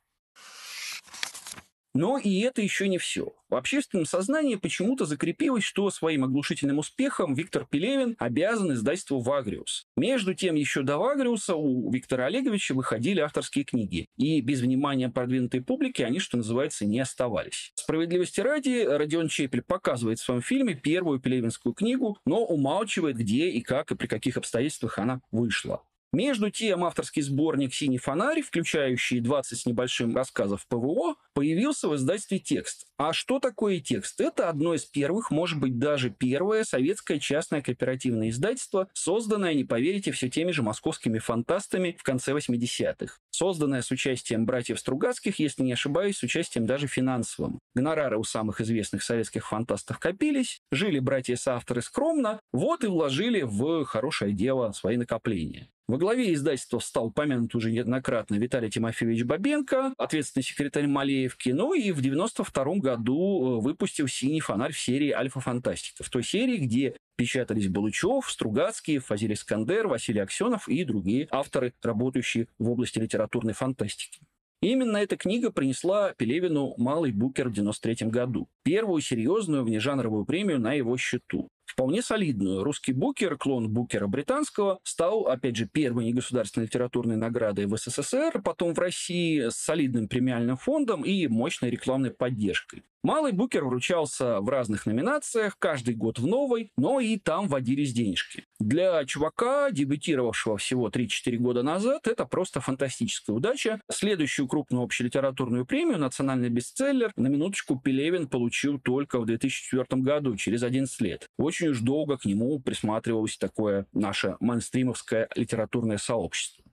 Но 1.97 2.19
и 2.19 2.41
это 2.41 2.61
еще 2.61 2.88
не 2.88 2.99
все. 2.99 3.33
В 3.49 3.55
общественном 3.55 4.05
сознании 4.05 4.57
почему-то 4.57 5.07
закрепилось, 5.07 5.65
что 5.65 5.88
своим 5.88 6.25
оглушительным 6.25 6.79
успехом 6.79 7.33
Виктор 7.33 7.65
Пелевин 7.65 8.17
обязан 8.19 8.73
издательству 8.75 9.21
«Вагриус». 9.21 9.87
Между 9.97 10.35
тем, 10.35 10.57
еще 10.57 10.83
до 10.83 10.99
«Вагриуса» 10.99 11.55
у 11.55 11.91
Виктора 11.91 12.26
Олеговича 12.26 12.75
выходили 12.75 13.21
авторские 13.21 13.65
книги, 13.65 14.09
и 14.19 14.43
без 14.43 14.61
внимания 14.61 15.09
продвинутой 15.09 15.62
публики 15.62 16.03
они, 16.03 16.19
что 16.19 16.37
называется, 16.37 16.85
не 16.85 17.00
оставались. 17.00 17.73
Справедливости 17.76 18.43
ради, 18.43 18.85
Родион 18.85 19.29
Чепель 19.29 19.62
показывает 19.62 20.19
в 20.19 20.25
своем 20.25 20.43
фильме 20.43 20.75
первую 20.75 21.19
пелевинскую 21.19 21.73
книгу, 21.73 22.19
но 22.26 22.45
умалчивает, 22.45 23.17
где 23.17 23.49
и 23.49 23.62
как 23.62 23.91
и 23.91 23.97
при 23.97 24.07
каких 24.07 24.37
обстоятельствах 24.37 24.99
она 24.99 25.23
вышла. 25.31 25.83
Между 26.17 26.51
тем, 26.51 26.83
авторский 26.83 27.21
сборник 27.21 27.75
«Синий 27.75 27.99
фонарь», 27.99 28.41
включающий 28.41 29.21
20 29.21 29.59
с 29.59 29.67
небольшим 29.67 30.17
рассказов 30.17 30.67
ПВО, 30.67 31.17
появился 31.35 31.91
в 31.91 31.95
издательстве 31.95 32.39
«Текст». 32.39 32.87
А 32.97 33.13
что 33.13 33.39
такое 33.39 33.81
текст? 33.81 34.19
Это 34.23 34.49
одно 34.49 34.73
из 34.73 34.87
первых, 34.87 35.31
может 35.31 35.61
быть, 35.61 35.79
даже 35.79 36.09
первое 36.09 36.65
советское 36.65 37.21
частное 37.21 37.61
кооперативное 37.61 38.31
издательство, 38.31 38.89
созданное, 38.95 39.53
не 39.53 39.65
поверите, 39.65 40.11
все 40.11 40.31
теми 40.31 40.53
же 40.53 40.63
московскими 40.63 41.19
фантастами 41.19 41.95
в 42.01 42.03
конце 42.03 42.33
80-х. 42.33 43.19
Созданное 43.29 43.83
с 43.83 43.91
участием 43.91 44.47
братьев 44.47 44.81
Стругацких, 44.81 45.39
если 45.39 45.65
не 45.65 45.75
ошибаюсь, 45.75 46.17
с 46.17 46.23
участием 46.23 46.65
даже 46.65 46.87
финансовым. 46.87 47.59
Гонорары 47.75 48.17
у 48.17 48.25
самых 48.25 48.63
известных 48.63 49.03
советских 49.03 49.47
фантастов 49.47 49.99
копились, 49.99 50.61
жили 50.73 50.99
братья-соавторы 50.99 51.83
скромно, 51.83 52.41
вот 52.55 52.85
и 52.85 52.87
вложили 52.87 53.43
в 53.43 53.85
хорошее 53.85 54.33
дело 54.33 54.73
свои 54.73 54.97
накопления. 54.97 55.69
Во 55.88 55.99
главе 55.99 56.35
издательства 56.35 56.81
стал 56.81 57.07
упомянут 57.07 57.55
уже 57.55 57.71
неоднократно 57.71 58.35
Виталий 58.35 58.69
Тимофеевич 58.69 59.23
Бабенко, 59.23 59.95
ответственный 59.97 60.43
секретарь 60.43 60.88
Малеевки, 60.88 61.50
ну 61.50 61.75
и 61.75 61.93
в 61.93 62.00
92 62.00 62.64
году 62.78 63.61
э, 63.61 63.62
выпустил 63.62 64.09
«Синий 64.09 64.40
фонарь» 64.40 64.73
в 64.73 64.81
серии 64.81 65.12
«Альфа-фантастика», 65.12 66.02
в 66.02 66.11
той 66.11 66.25
серии, 66.25 66.57
где 66.57 66.97
печатались 67.14 67.69
Балучев, 67.69 68.28
Стругацкий, 68.28 68.99
Фазиль 68.99 69.35
Искандер, 69.35 69.87
Василий 69.87 70.19
Аксенов 70.19 70.69
и 70.69 70.83
другие 70.83 71.28
авторы, 71.31 71.73
работающие 71.81 72.49
в 72.59 72.69
области 72.69 72.99
литературной 72.99 73.52
фантастики. 73.52 74.23
Именно 74.61 74.97
эта 74.97 75.16
книга 75.16 75.52
принесла 75.52 76.14
Пелевину 76.14 76.75
«Малый 76.78 77.12
Букер» 77.12 77.45
в 77.45 77.52
1993 77.52 78.09
году, 78.11 78.49
первую 78.64 79.00
серьезную 79.02 79.62
внежанровую 79.62 80.25
премию 80.25 80.59
на 80.59 80.73
его 80.73 80.97
счету 80.97 81.49
вполне 81.67 82.03
солидную. 82.03 82.65
Русский 82.65 82.93
букер, 82.93 83.37
клон 83.37 83.69
букера 83.69 84.07
британского, 84.07 84.81
стал, 84.83 85.27
опять 85.27 85.57
же, 85.57 85.67
первой 85.67 86.05
негосударственной 86.05 86.67
литературной 86.67 87.17
наградой 87.17 87.67
в 87.67 87.77
СССР, 87.77 88.41
потом 88.43 88.75
в 88.75 88.79
России 88.79 89.49
с 89.49 89.57
солидным 89.57 90.09
премиальным 90.09 90.57
фондом 90.57 91.03
и 91.03 91.27
мощной 91.27 91.71
рекламной 91.71 92.11
поддержкой. 92.11 92.85
Малый 93.03 93.33
букер 93.33 93.65
вручался 93.65 94.41
в 94.41 94.49
разных 94.49 94.87
номинациях, 94.87 95.57
каждый 95.59 95.95
год 95.95 96.19
в 96.19 96.26
новой, 96.26 96.73
но 96.76 96.99
и 96.99 97.19
там 97.19 97.47
водились 97.47 97.93
денежки. 97.93 98.45
Для 98.59 99.05
чувака, 99.05 99.71
дебютировавшего 99.71 100.57
всего 100.57 100.88
3-4 100.88 101.37
года 101.37 101.62
назад, 101.62 102.09
это 102.09 102.25
просто 102.25 102.61
фантастическая 102.61 103.37
удача. 103.37 103.81
Следующую 103.91 104.49
крупную 104.49 104.83
общелитературную 104.83 105.67
премию 105.67 105.99
«Национальный 105.99 106.49
бестселлер» 106.49 107.12
на 107.17 107.29
минуточку 107.29 107.79
Пелевин 107.79 108.29
получил 108.29 108.81
только 108.81 109.21
в 109.21 109.26
2004 109.26 110.03
году, 110.03 110.37
через 110.37 110.62
11 110.62 111.00
лет. 111.00 111.29
Очень 111.38 111.69
уж 111.69 111.81
долго 111.81 112.17
к 112.17 112.25
нему 112.25 112.59
присматривалось 112.59 113.37
такое 113.37 113.87
наше 113.93 114.37
мейнстримовское 114.41 115.29
литературное 115.37 115.99
сообщество. 115.99 116.66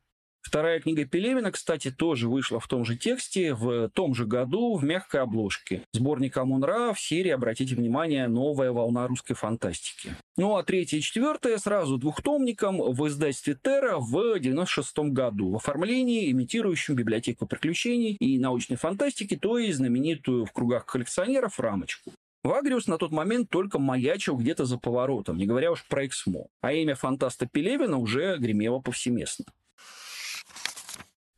Вторая 0.44 0.82
книга 0.82 1.06
Пелевина, 1.06 1.52
кстати, 1.52 1.90
тоже 1.90 2.28
вышла 2.28 2.60
в 2.60 2.68
том 2.68 2.84
же 2.84 2.98
тексте, 2.98 3.54
в 3.54 3.90
том 3.90 4.14
же 4.14 4.26
году, 4.26 4.76
в 4.76 4.84
мягкой 4.84 5.22
обложке. 5.22 5.84
Сборник 5.94 6.36
Амунра 6.38 6.94
в 6.94 7.00
серии, 7.00 7.32
обратите 7.32 7.76
внимание, 7.76 8.28
новая 8.28 8.72
волна 8.72 9.08
русской 9.08 9.36
фантастики. 9.36 10.16
Ну 10.36 10.56
а 10.58 10.64
третья 10.64 10.98
и 10.98 11.02
четвертая 11.02 11.58
сразу 11.58 11.98
двухтомником 11.98 12.78
в 12.78 13.08
издательстве 13.08 13.58
Терра 13.60 13.98
в 13.98 14.38
96 14.38 15.00
году 15.12 15.50
в 15.50 15.56
оформлении, 15.56 16.30
имитирующем 16.30 16.96
библиотеку 16.96 17.48
приключений 17.48 18.16
и 18.20 18.38
научной 18.38 18.76
фантастики, 18.76 19.38
то 19.38 19.58
есть 19.58 19.78
знаменитую 19.78 20.46
в 20.46 20.52
кругах 20.52 20.86
коллекционеров 20.86 21.60
рамочку. 21.60 22.12
Вагриус 22.44 22.88
на 22.88 22.98
тот 22.98 23.12
момент 23.12 23.50
только 23.50 23.80
маячил 23.80 24.36
где-то 24.36 24.66
за 24.66 24.78
поворотом, 24.78 25.38
не 25.38 25.46
говоря 25.46 25.72
уж 25.72 25.86
про 25.88 26.06
Эксмо, 26.06 26.48
а 26.62 26.74
имя 26.74 26.96
фантаста 26.96 27.48
Пелевина 27.48 27.98
уже 27.98 28.38
гремело 28.38 28.80
повсеместно. 28.80 29.46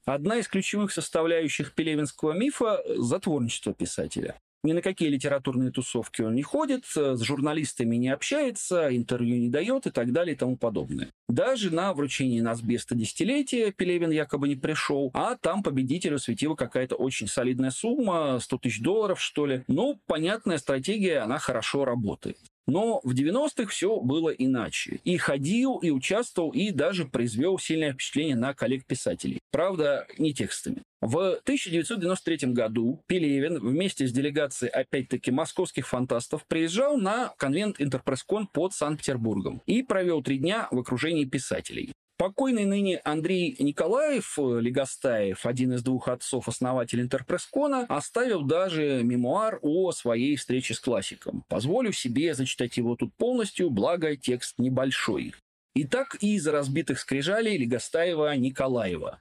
Одна 0.05 0.37
из 0.37 0.47
ключевых 0.47 0.91
составляющих 0.91 1.73
пелевинского 1.73 2.33
мифа– 2.33 2.83
затворничество 2.97 3.73
писателя. 3.73 4.39
Ни 4.63 4.73
на 4.73 4.83
какие 4.83 5.09
литературные 5.09 5.71
тусовки 5.71 6.21
он 6.21 6.35
не 6.35 6.43
ходит, 6.43 6.85
с 6.85 7.21
журналистами 7.23 7.95
не 7.95 8.09
общается, 8.09 8.95
интервью 8.95 9.37
не 9.37 9.49
дает 9.49 9.87
и 9.87 9.91
так 9.91 10.11
далее 10.11 10.35
и 10.35 10.37
тому 10.37 10.57
подобное. 10.57 11.09
Даже 11.27 11.73
на 11.73 11.93
вручении 11.93 12.39
Насбеста 12.39 12.93
десятилетия 12.93 13.71
Пелевин 13.71 14.11
якобы 14.11 14.47
не 14.47 14.55
пришел, 14.55 15.09
а 15.15 15.37
там 15.37 15.63
победителю 15.63 16.19
светила 16.19 16.55
какая-то 16.55 16.95
очень 16.95 17.27
солидная 17.27 17.71
сумма, 17.71 18.39
100 18.39 18.57
тысяч 18.59 18.81
долларов, 18.81 19.19
что 19.19 19.47
ли. 19.47 19.63
Ну, 19.67 19.99
понятная 20.05 20.59
стратегия, 20.59 21.19
она 21.19 21.39
хорошо 21.39 21.83
работает. 21.85 22.37
Но 22.67 22.99
в 23.03 23.13
90-х 23.13 23.67
все 23.67 23.99
было 23.99 24.29
иначе. 24.29 24.99
И 25.03 25.17
ходил, 25.17 25.77
и 25.77 25.91
участвовал, 25.91 26.51
и 26.51 26.71
даже 26.71 27.05
произвел 27.05 27.59
сильное 27.59 27.93
впечатление 27.93 28.35
на 28.35 28.53
коллег-писателей. 28.53 29.39
Правда, 29.51 30.07
не 30.17 30.33
текстами. 30.33 30.81
В 31.01 31.39
1993 31.43 32.51
году 32.53 33.03
Пелевин 33.05 33.59
вместе 33.59 34.07
с 34.07 34.11
делегацией, 34.11 34.71
опять-таки, 34.71 35.29
московских 35.29 35.87
фантастов 35.87 36.45
приезжал 36.47 36.97
на 36.97 37.33
конвент 37.37 37.79
Интерпресскон 37.79 38.47
под 38.47 38.73
Санкт-Петербургом 38.73 39.61
и 39.67 39.83
провел 39.83 40.23
три 40.23 40.39
дня 40.39 40.67
в 40.71 40.79
окружении 40.79 41.25
писателей. 41.25 41.93
Покойный 42.17 42.63
ныне 42.63 43.01
Андрей 43.03 43.57
Николаев, 43.59 44.39
э, 44.39 44.59
Легостаев, 44.61 45.45
один 45.45 45.73
из 45.73 45.83
двух 45.83 46.07
отцов-основателей 46.07 47.03
Интерпресскона, 47.03 47.85
оставил 47.89 48.43
даже 48.43 49.01
мемуар 49.03 49.59
о 49.61 49.91
своей 49.91 50.37
встрече 50.37 50.75
с 50.75 50.79
классиком. 50.79 51.43
Позволю 51.49 51.91
себе 51.91 52.33
зачитать 52.33 52.77
его 52.77 52.95
тут 52.95 53.13
полностью, 53.15 53.69
благо 53.69 54.15
текст 54.15 54.57
небольшой. 54.59 55.33
Итак, 55.75 56.15
из 56.21 56.47
разбитых 56.47 56.99
скрижалей 56.99 57.57
Легостаева 57.57 58.33
Николаева. 58.37 59.19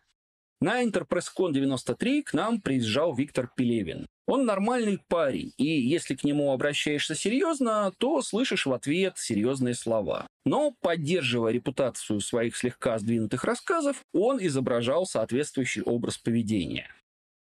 На 0.65 0.83
Интерпресскон 0.83 1.53
93 1.53 2.23
к 2.23 2.33
нам 2.33 2.59
приезжал 2.59 3.15
Виктор 3.15 3.51
Пелевин. 3.55 4.07
Он 4.27 4.47
нормальный 4.47 4.99
парень, 5.09 5.53
и 5.59 5.67
если 5.67 6.15
к 6.15 6.25
нему 6.25 6.53
обращаешься 6.53 7.15
серьезно, 7.15 7.93
то 7.99 8.23
слышишь 8.23 8.65
в 8.65 8.73
ответ 8.73 9.19
серьезные 9.19 9.75
слова. 9.75 10.27
Но, 10.47 10.75
поддерживая 10.81 11.53
репутацию 11.53 12.19
своих 12.21 12.57
слегка 12.57 12.99
сдвинутых 12.99 13.45
рассказов, 13.45 14.01
он 14.15 14.39
изображал 14.41 15.05
соответствующий 15.05 15.83
образ 15.83 16.17
поведения. 16.17 16.89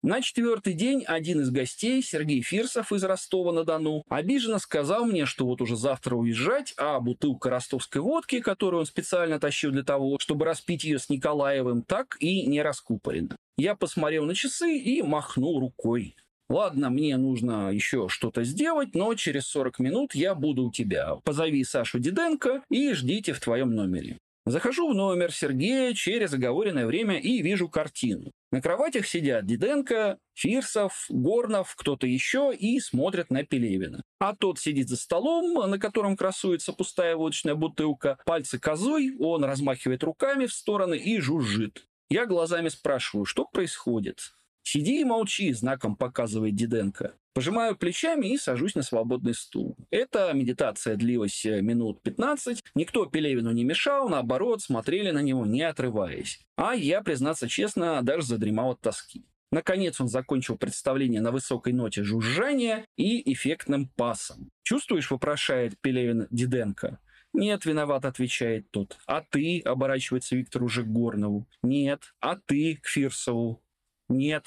На 0.04 0.20
четвертый 0.20 0.74
день 0.74 1.02
один 1.06 1.40
из 1.40 1.50
гостей, 1.50 2.02
Сергей 2.02 2.42
Фирсов 2.42 2.92
из 2.92 3.02
Ростова-на-Дону, 3.04 4.04
обиженно 4.10 4.58
сказал 4.58 5.06
мне, 5.06 5.24
что 5.24 5.46
вот 5.46 5.62
уже 5.62 5.76
завтра 5.76 6.14
уезжать, 6.14 6.74
а 6.76 7.00
бутылка 7.00 7.48
ростовской 7.48 8.02
водки, 8.02 8.40
которую 8.40 8.80
он 8.80 8.86
специально 8.86 9.40
тащил 9.40 9.70
для 9.70 9.82
того, 9.82 10.18
чтобы 10.18 10.44
распить 10.44 10.84
ее 10.84 10.98
с 10.98 11.08
Николаевым, 11.08 11.80
так 11.80 12.18
и 12.20 12.46
не 12.46 12.60
раскупорена. 12.60 13.34
Я 13.56 13.76
посмотрел 13.76 14.26
на 14.26 14.34
часы 14.34 14.76
и 14.76 15.00
махнул 15.00 15.58
рукой. 15.58 16.14
Ладно, 16.50 16.90
мне 16.90 17.16
нужно 17.16 17.70
еще 17.72 18.10
что-то 18.10 18.44
сделать, 18.44 18.94
но 18.94 19.14
через 19.14 19.46
40 19.46 19.78
минут 19.78 20.14
я 20.14 20.34
буду 20.34 20.64
у 20.64 20.70
тебя. 20.70 21.16
Позови 21.24 21.64
Сашу 21.64 21.98
Диденко 21.98 22.62
и 22.68 22.92
ждите 22.92 23.32
в 23.32 23.40
твоем 23.40 23.74
номере. 23.74 24.18
Захожу 24.46 24.90
в 24.90 24.94
номер 24.94 25.32
Сергея 25.32 25.94
через 25.94 26.34
оговоренное 26.34 26.86
время 26.86 27.18
и 27.18 27.40
вижу 27.40 27.70
картину. 27.70 28.30
На 28.52 28.60
кроватях 28.60 29.06
сидят 29.06 29.46
Диденко, 29.46 30.18
Фирсов, 30.34 31.06
Горнов, 31.08 31.74
кто-то 31.74 32.06
еще 32.06 32.54
и 32.54 32.78
смотрят 32.78 33.30
на 33.30 33.44
Пелевина. 33.44 34.02
А 34.18 34.36
тот 34.36 34.58
сидит 34.58 34.90
за 34.90 34.96
столом, 34.96 35.70
на 35.70 35.78
котором 35.78 36.14
красуется 36.14 36.74
пустая 36.74 37.16
водочная 37.16 37.54
бутылка, 37.54 38.18
пальцы 38.26 38.58
козой, 38.58 39.16
он 39.18 39.44
размахивает 39.44 40.04
руками 40.04 40.44
в 40.44 40.52
стороны 40.52 40.96
и 40.98 41.18
жужжит. 41.20 41.86
Я 42.10 42.26
глазами 42.26 42.68
спрашиваю, 42.68 43.24
что 43.24 43.46
происходит. 43.46 44.34
«Сиди 44.64 45.02
и 45.02 45.04
молчи»,— 45.04 45.52
знаком 45.54 45.94
показывает 45.94 46.56
Диденко. 46.56 47.14
Пожимаю 47.34 47.76
плечами 47.76 48.28
и 48.28 48.38
сажусь 48.38 48.74
на 48.74 48.82
свободный 48.82 49.34
стул. 49.34 49.76
Эта 49.90 50.32
медитация 50.32 50.96
длилась 50.96 51.44
э, 51.44 51.60
минут 51.60 52.00
15. 52.02 52.62
Никто 52.74 53.06
Пелевину 53.06 53.50
не 53.50 53.62
мешал, 53.62 54.08
наоборот, 54.08 54.62
смотрели 54.62 55.10
на 55.10 55.20
него, 55.20 55.44
не 55.44 55.62
отрываясь. 55.62 56.40
А 56.56 56.74
я, 56.74 57.02
признаться 57.02 57.46
честно, 57.46 58.02
даже 58.02 58.26
задремал 58.26 58.70
от 58.70 58.80
тоски. 58.80 59.26
Наконец 59.52 60.00
он 60.00 60.08
закончил 60.08 60.56
представление 60.56 61.20
на 61.20 61.30
высокой 61.30 61.72
ноте 61.72 62.02
жужжания 62.02 62.86
и 62.96 63.32
эффектным 63.32 63.88
пасом. 63.88 64.50
«Чувствуешь?»– 64.62 65.10
вопрошает 65.10 65.78
Пелевин 65.80 66.26
Диденко. 66.30 66.98
«Нет, 67.34 67.66
виноват»,— 67.66 68.04
отвечает 68.06 68.70
тот. 68.70 68.96
«А 69.06 69.20
ты?»— 69.20 69.60
оборачивается 69.64 70.36
Виктор 70.36 70.64
к 70.64 70.86
Горнову. 70.86 71.46
«Нет». 71.62 72.14
«А 72.20 72.36
ты?»— 72.36 72.76
к 72.82 72.86
Фирсову. 72.86 73.60
Нет. 74.08 74.46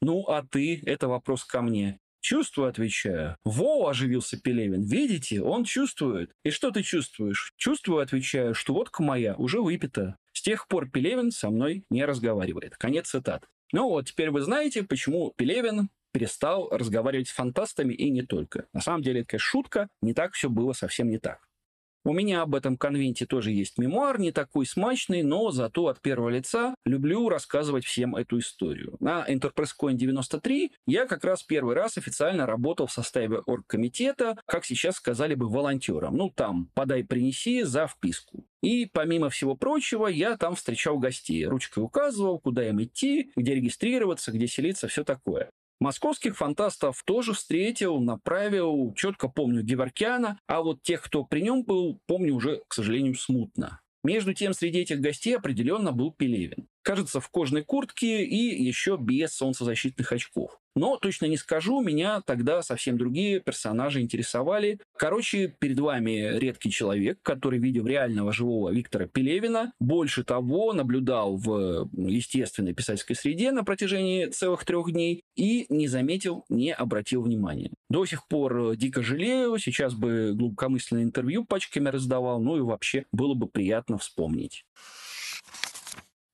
Ну, 0.00 0.24
а 0.28 0.42
ты? 0.42 0.82
Это 0.86 1.08
вопрос 1.08 1.44
ко 1.44 1.62
мне. 1.62 2.00
Чувствую, 2.20 2.68
отвечаю. 2.68 3.36
Во, 3.44 3.88
оживился 3.88 4.38
Пелевин. 4.38 4.82
Видите, 4.82 5.40
он 5.40 5.64
чувствует. 5.64 6.32
И 6.44 6.50
что 6.50 6.70
ты 6.70 6.82
чувствуешь? 6.82 7.52
Чувствую, 7.56 8.02
отвечаю, 8.02 8.54
что 8.54 8.74
водка 8.74 9.02
моя 9.02 9.34
уже 9.36 9.60
выпита. 9.60 10.16
С 10.32 10.42
тех 10.42 10.68
пор 10.68 10.90
Пелевин 10.90 11.30
со 11.30 11.50
мной 11.50 11.84
не 11.90 12.04
разговаривает. 12.04 12.76
Конец 12.76 13.08
цитат. 13.08 13.48
Ну 13.72 13.88
вот, 13.88 14.08
теперь 14.08 14.30
вы 14.30 14.42
знаете, 14.42 14.82
почему 14.82 15.32
Пелевин 15.36 15.88
перестал 16.12 16.68
разговаривать 16.70 17.28
с 17.28 17.32
фантастами 17.32 17.94
и 17.94 18.10
не 18.10 18.22
только. 18.22 18.66
На 18.72 18.80
самом 18.80 19.02
деле, 19.02 19.22
это, 19.22 19.38
шутка, 19.38 19.88
не 20.02 20.12
так 20.12 20.34
все 20.34 20.50
было 20.50 20.72
совсем 20.72 21.08
не 21.08 21.18
так. 21.18 21.46
У 22.02 22.14
меня 22.14 22.42
об 22.42 22.54
этом 22.54 22.78
конвенте 22.78 23.26
тоже 23.26 23.50
есть 23.50 23.76
мемуар, 23.76 24.18
не 24.18 24.32
такой 24.32 24.64
смачный, 24.64 25.22
но 25.22 25.50
зато 25.50 25.86
от 25.86 26.00
первого 26.00 26.30
лица 26.30 26.74
люблю 26.86 27.28
рассказывать 27.28 27.84
всем 27.84 28.16
эту 28.16 28.38
историю. 28.38 28.96
На 29.00 29.26
EnterpriseCoin 29.28 29.94
93 29.94 30.72
я 30.86 31.06
как 31.06 31.24
раз 31.24 31.42
первый 31.42 31.74
раз 31.74 31.98
официально 31.98 32.46
работал 32.46 32.86
в 32.86 32.92
составе 32.92 33.40
оргкомитета, 33.40 34.38
как 34.46 34.64
сейчас 34.64 34.96
сказали 34.96 35.34
бы, 35.34 35.48
волонтером. 35.48 36.16
Ну, 36.16 36.30
там, 36.30 36.70
подай, 36.74 37.04
принеси 37.04 37.64
за 37.64 37.86
вписку. 37.86 38.46
И, 38.62 38.86
помимо 38.86 39.28
всего 39.30 39.54
прочего, 39.54 40.06
я 40.06 40.36
там 40.36 40.54
встречал 40.54 40.98
гостей. 40.98 41.46
Ручкой 41.46 41.82
указывал, 41.82 42.38
куда 42.38 42.68
им 42.68 42.82
идти, 42.82 43.30
где 43.36 43.54
регистрироваться, 43.54 44.32
где 44.32 44.46
селиться, 44.46 44.88
все 44.88 45.04
такое. 45.04 45.50
Московских 45.80 46.36
фантастов 46.36 47.02
тоже 47.06 47.32
встретил, 47.32 48.00
направил, 48.00 48.92
четко 48.94 49.28
помню 49.28 49.62
Геворкяна, 49.62 50.38
а 50.46 50.60
вот 50.60 50.82
тех, 50.82 51.02
кто 51.02 51.24
при 51.24 51.40
нем 51.40 51.64
был, 51.64 51.98
помню 52.06 52.34
уже, 52.34 52.62
к 52.68 52.74
сожалению, 52.74 53.14
смутно. 53.14 53.80
Между 54.04 54.34
тем, 54.34 54.52
среди 54.52 54.80
этих 54.80 55.00
гостей 55.00 55.36
определенно 55.36 55.92
был 55.92 56.12
Пелевин. 56.12 56.68
Кажется, 56.82 57.20
в 57.20 57.28
кожаной 57.28 57.62
куртке 57.64 58.24
и 58.24 58.62
еще 58.62 58.96
без 58.98 59.34
солнцезащитных 59.34 60.12
очков. 60.12 60.60
Но 60.76 60.96
точно 60.96 61.26
не 61.26 61.36
скажу, 61.36 61.80
меня 61.80 62.20
тогда 62.20 62.62
совсем 62.62 62.96
другие 62.96 63.40
персонажи 63.40 64.00
интересовали. 64.00 64.78
Короче, 64.96 65.48
перед 65.48 65.80
вами 65.80 66.38
редкий 66.38 66.70
человек, 66.70 67.18
который 67.22 67.58
видел 67.58 67.86
реального 67.86 68.32
живого 68.32 68.70
Виктора 68.70 69.06
Пелевина. 69.06 69.72
Больше 69.80 70.22
того, 70.22 70.72
наблюдал 70.72 71.36
в 71.36 71.88
естественной 71.92 72.72
писательской 72.72 73.16
среде 73.16 73.50
на 73.50 73.64
протяжении 73.64 74.26
целых 74.26 74.64
трех 74.64 74.92
дней 74.92 75.24
и 75.34 75.66
не 75.68 75.88
заметил, 75.88 76.44
не 76.48 76.72
обратил 76.72 77.22
внимания. 77.22 77.72
До 77.88 78.06
сих 78.06 78.28
пор 78.28 78.76
дико 78.76 79.02
жалею, 79.02 79.58
сейчас 79.58 79.94
бы 79.94 80.32
глубокомысленное 80.34 81.02
интервью 81.02 81.44
пачками 81.44 81.88
раздавал, 81.88 82.40
ну 82.40 82.56
и 82.56 82.60
вообще 82.60 83.06
было 83.12 83.34
бы 83.34 83.48
приятно 83.48 83.98
вспомнить. 83.98 84.64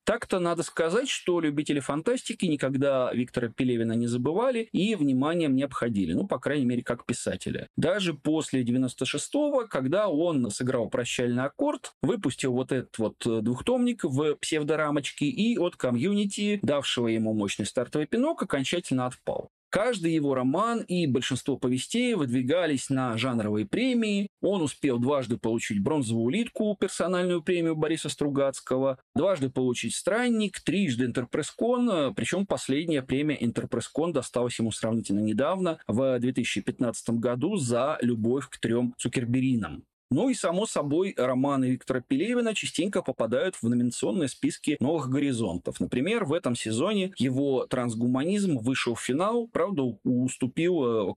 Так-то 0.06 0.38
надо 0.38 0.62
сказать, 0.62 1.08
что 1.08 1.40
любители 1.40 1.80
фантастики 1.80 2.46
никогда 2.46 3.12
Виктора 3.12 3.48
Пелевина 3.48 3.94
не 3.94 4.06
забывали 4.06 4.68
и 4.70 4.94
вниманием 4.94 5.56
не 5.56 5.64
обходили, 5.64 6.12
ну, 6.12 6.28
по 6.28 6.38
крайней 6.38 6.64
мере, 6.64 6.84
как 6.84 7.04
писателя. 7.04 7.68
Даже 7.76 8.14
после 8.14 8.62
96-го, 8.62 9.66
когда 9.68 10.08
он 10.08 10.48
сыграл 10.52 10.88
прощальный 10.88 11.42
аккорд, 11.42 11.92
выпустил 12.02 12.52
вот 12.52 12.70
этот 12.70 12.96
вот 12.98 13.16
двухтомник 13.42 14.04
в 14.04 14.36
псевдорамочке 14.36 15.26
и 15.26 15.58
от 15.58 15.74
комьюнити, 15.74 16.60
давшего 16.62 17.08
ему 17.08 17.34
мощный 17.34 17.66
стартовый 17.66 18.06
пинок, 18.06 18.40
окончательно 18.40 19.06
отпал. 19.06 19.50
Каждый 19.70 20.12
его 20.12 20.34
роман 20.34 20.80
и 20.80 21.06
большинство 21.06 21.56
повестей 21.56 22.14
выдвигались 22.14 22.88
на 22.88 23.16
жанровые 23.18 23.66
премии. 23.66 24.28
Он 24.40 24.62
успел 24.62 24.98
дважды 24.98 25.38
получить 25.38 25.82
бронзовую 25.82 26.24
улитку, 26.24 26.76
персональную 26.78 27.42
премию 27.42 27.76
Бориса 27.76 28.08
Стругацкого, 28.08 28.98
дважды 29.14 29.50
получить 29.50 29.94
странник, 29.94 30.60
трижды 30.60 31.04
Интерпресскон, 31.04 32.14
причем 32.14 32.46
последняя 32.46 33.02
премия 33.02 33.36
Интерпресскон 33.44 34.12
досталась 34.12 34.58
ему 34.58 34.70
сравнительно 34.70 35.20
недавно, 35.20 35.78
в 35.86 36.18
2015 36.18 37.10
году, 37.10 37.56
за 37.56 37.98
любовь 38.00 38.48
к 38.48 38.58
трем 38.58 38.94
цукерберинам. 38.98 39.84
Ну 40.10 40.28
и, 40.28 40.34
само 40.34 40.66
собой, 40.66 41.14
романы 41.16 41.70
Виктора 41.70 42.00
Пелевина 42.00 42.54
частенько 42.54 43.02
попадают 43.02 43.56
в 43.56 43.64
номинационные 43.64 44.28
списки 44.28 44.76
новых 44.78 45.08
горизонтов. 45.08 45.80
Например, 45.80 46.24
в 46.24 46.32
этом 46.32 46.54
сезоне 46.54 47.12
его 47.18 47.66
трансгуманизм 47.66 48.58
вышел 48.58 48.94
в 48.94 49.00
финал, 49.00 49.48
правда, 49.48 49.82
уступил 50.04 50.84
э, 50.84 51.14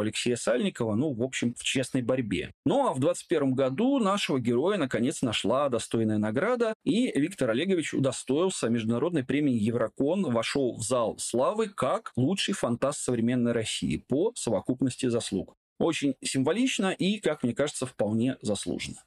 Алексея 0.00 0.36
Сальникова, 0.36 0.94
ну, 0.94 1.12
в 1.12 1.22
общем, 1.22 1.54
в 1.54 1.62
честной 1.62 2.02
борьбе. 2.02 2.52
Ну, 2.64 2.88
а 2.88 2.92
в 2.92 2.98
2021 2.98 3.54
году 3.54 3.98
нашего 3.98 4.40
героя 4.40 4.78
наконец 4.78 5.22
нашла 5.22 5.68
достойная 5.68 6.18
награда, 6.18 6.74
и 6.84 7.12
Виктор 7.18 7.50
Олегович 7.50 7.94
удостоился 7.94 8.68
международной 8.68 9.24
премии 9.24 9.54
Еврокон, 9.54 10.24
вошел 10.24 10.76
в 10.76 10.82
зал 10.82 11.18
славы 11.18 11.68
как 11.68 12.12
лучший 12.16 12.54
фантаст 12.54 13.00
современной 13.00 13.52
России 13.52 13.96
по 13.96 14.32
совокупности 14.34 15.06
заслуг. 15.06 15.56
Очень 15.78 16.14
символично 16.22 16.92
и, 16.92 17.18
как 17.18 17.42
мне 17.42 17.54
кажется, 17.54 17.86
вполне 17.86 18.36
заслуженно. 18.42 19.04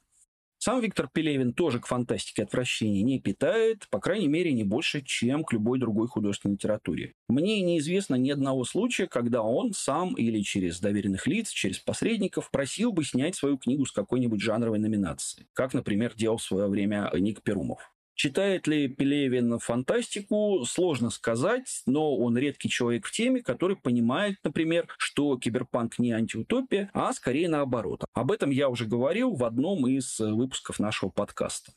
Сам 0.60 0.80
Виктор 0.80 1.08
Пелевин 1.08 1.52
тоже 1.52 1.78
к 1.78 1.86
фантастике 1.86 2.42
отвращения 2.42 3.02
не 3.04 3.20
питает, 3.20 3.88
по 3.90 4.00
крайней 4.00 4.26
мере, 4.26 4.52
не 4.52 4.64
больше, 4.64 5.02
чем 5.02 5.44
к 5.44 5.52
любой 5.52 5.78
другой 5.78 6.08
художественной 6.08 6.54
литературе. 6.54 7.14
Мне 7.28 7.62
неизвестно 7.62 8.16
ни 8.16 8.28
одного 8.30 8.64
случая, 8.64 9.06
когда 9.06 9.42
он 9.42 9.72
сам 9.72 10.14
или 10.14 10.40
через 10.40 10.80
доверенных 10.80 11.28
лиц, 11.28 11.50
через 11.50 11.78
посредников 11.78 12.50
просил 12.50 12.92
бы 12.92 13.04
снять 13.04 13.36
свою 13.36 13.56
книгу 13.56 13.86
с 13.86 13.92
какой-нибудь 13.92 14.40
жанровой 14.40 14.80
номинации, 14.80 15.46
как, 15.52 15.74
например, 15.74 16.14
делал 16.16 16.38
в 16.38 16.42
свое 16.42 16.66
время 16.66 17.08
Ник 17.14 17.42
Перумов. 17.42 17.92
Читает 18.18 18.66
ли 18.66 18.88
Пелевин 18.88 19.60
фантастику, 19.60 20.64
сложно 20.66 21.08
сказать, 21.08 21.82
но 21.86 22.16
он 22.16 22.36
редкий 22.36 22.68
человек 22.68 23.06
в 23.06 23.12
теме, 23.12 23.42
который 23.42 23.76
понимает, 23.76 24.38
например, 24.42 24.88
что 24.98 25.38
киберпанк 25.38 26.00
не 26.00 26.10
антиутопия, 26.10 26.90
а 26.94 27.12
скорее 27.12 27.48
наоборот. 27.48 28.04
Об 28.14 28.32
этом 28.32 28.50
я 28.50 28.70
уже 28.70 28.86
говорил 28.86 29.36
в 29.36 29.44
одном 29.44 29.86
из 29.86 30.18
выпусков 30.18 30.80
нашего 30.80 31.10
подкаста. 31.10 31.70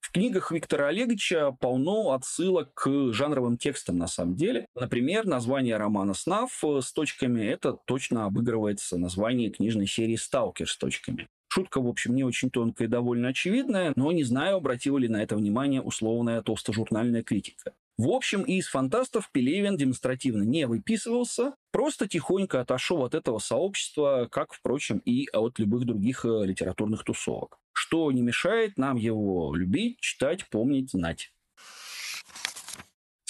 В 0.00 0.12
книгах 0.12 0.52
Виктора 0.52 0.88
Олеговича 0.88 1.52
полно 1.52 2.12
отсылок 2.12 2.74
к 2.74 3.12
жанровым 3.14 3.56
текстам 3.56 3.96
на 3.96 4.08
самом 4.08 4.36
деле. 4.36 4.66
Например, 4.74 5.24
название 5.24 5.78
романа 5.78 6.12
«Снав» 6.12 6.50
с 6.62 6.92
точками– 6.92 7.40
это 7.46 7.72
точно 7.86 8.26
обыгрывается 8.26 8.98
название 8.98 9.48
книжной 9.48 9.86
серии 9.86 10.16
«Сталкер» 10.16 10.68
с 10.68 10.76
точками. 10.76 11.28
Шутка, 11.58 11.80
в 11.80 11.88
общем, 11.88 12.14
не 12.14 12.22
очень 12.22 12.50
тонкая 12.50 12.86
и 12.86 12.90
довольно 12.90 13.30
очевидная, 13.30 13.92
но 13.96 14.12
не 14.12 14.22
знаю, 14.22 14.58
обратила 14.58 14.96
ли 14.96 15.08
на 15.08 15.24
это 15.24 15.34
внимание 15.34 15.82
условная 15.82 16.40
толстожурнальная 16.40 17.24
критика. 17.24 17.74
В 17.96 18.10
общем, 18.10 18.42
из 18.42 18.68
фантастов 18.68 19.28
Пелевин 19.32 19.76
демонстративно 19.76 20.44
не 20.44 20.68
выписывался, 20.68 21.56
просто 21.72 22.06
тихонько 22.06 22.60
отошел 22.60 23.04
от 23.04 23.16
этого 23.16 23.40
сообщества, 23.40 24.28
как, 24.30 24.52
впрочем, 24.52 24.98
и 24.98 25.26
от 25.32 25.58
любых 25.58 25.84
других 25.84 26.24
э, 26.24 26.44
литературных 26.44 27.02
тусовок. 27.02 27.58
Что 27.72 28.12
не 28.12 28.22
мешает 28.22 28.78
нам 28.78 28.96
его 28.96 29.52
любить, 29.52 29.98
читать, 29.98 30.48
помнить, 30.50 30.92
знать. 30.92 31.32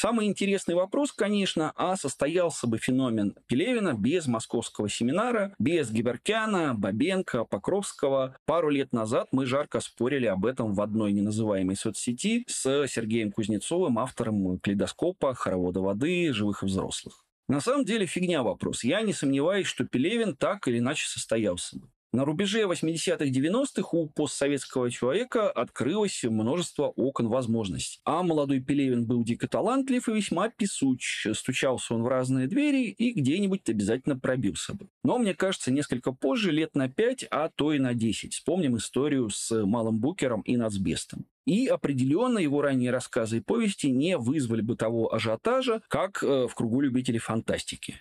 Самый 0.00 0.26
интересный 0.26 0.76
вопрос, 0.76 1.11
конечно, 1.11 1.72
а 1.74 1.96
состоялся 1.96 2.68
бы 2.68 2.78
феномен 2.78 3.34
Пелевина 3.48 3.94
без 3.94 4.28
московского 4.28 4.88
семинара, 4.88 5.56
без 5.58 5.90
Гиберкяна, 5.90 6.72
Бабенко, 6.72 7.44
Покровского. 7.44 8.37
Пару 8.46 8.68
лет 8.68 8.92
назад 8.92 9.26
мы 9.32 9.44
жарко 9.44 9.80
спорили 9.80 10.26
об 10.26 10.46
этом 10.46 10.72
в 10.72 10.80
одной 10.82 11.11
неназываемой 11.11 11.74
соцсети 11.74 12.44
с 12.46 12.87
Сергеем 12.87 13.32
Кузнецовым, 13.32 13.98
автором 13.98 14.61
«Калейдоскопа», 14.61 15.34
«Хоровода 15.34 15.80
воды», 15.80 16.32
«Живых 16.32 16.62
и 16.62 16.66
взрослых». 16.66 17.24
На 17.48 17.61
самом 17.61 17.84
деле 17.84 18.06
фигня 18.06 18.44
вопрос. 18.44 18.84
Я 18.84 19.00
не 19.02 19.12
сомневаюсь, 19.12 19.66
что 19.66 19.84
Пелевин 19.84 20.37
так 20.37 20.68
или 20.68 20.78
иначе 20.78 21.08
состоялся 21.08 21.76
бы. 21.76 21.88
На 22.10 22.24
рубеже 22.24 22.62
80-х 22.62 23.26
90-х 23.26 23.88
у 23.92 24.08
постсоветского 24.08 24.90
человека 24.90 25.50
открылось 25.50 26.24
множество 26.24 26.84
окон 26.84 27.28
возможностей. 27.28 28.00
А 28.04 28.22
молодой 28.22 28.60
Пелевин 28.60 29.04
был 29.04 29.24
дико 29.24 29.46
талантлив 29.46 30.08
и 30.08 30.12
весьма 30.12 30.48
песуч. 30.48 31.26
Стучался 31.34 31.94
он 31.94 32.02
в 32.02 32.08
разные 32.08 32.46
двери 32.46 32.84
и 32.84 33.12
где-нибудь 33.12 33.68
обязательно 33.68 34.18
пробился 34.18 34.72
бы. 34.72 34.88
Но, 35.04 35.18
мне 35.18 35.34
кажется, 35.34 35.70
несколько 35.70 36.12
позже, 36.12 36.50
лет 36.50 36.74
на 36.74 36.88
5, 36.88 37.26
а 37.30 37.50
то 37.50 37.74
и 37.74 37.78
на 37.78 37.92
10. 37.92 38.32
Вспомним 38.32 38.78
историю 38.78 39.28
с 39.28 39.66
Малым 39.66 39.98
Букером 39.98 40.40
и 40.40 40.56
Нацбестом. 40.56 41.26
И 41.44 41.66
определенно 41.66 42.38
его 42.38 42.62
ранние 42.62 42.90
рассказы 42.90 43.38
и 43.38 43.40
повести 43.40 43.88
не 43.88 44.16
вызвали 44.16 44.62
бы 44.62 44.76
того 44.76 45.14
ажиотажа, 45.14 45.82
как 45.88 46.22
э, 46.22 46.46
в 46.46 46.54
кругу 46.54 46.80
любителей 46.80 47.18
фантастики. 47.18 47.96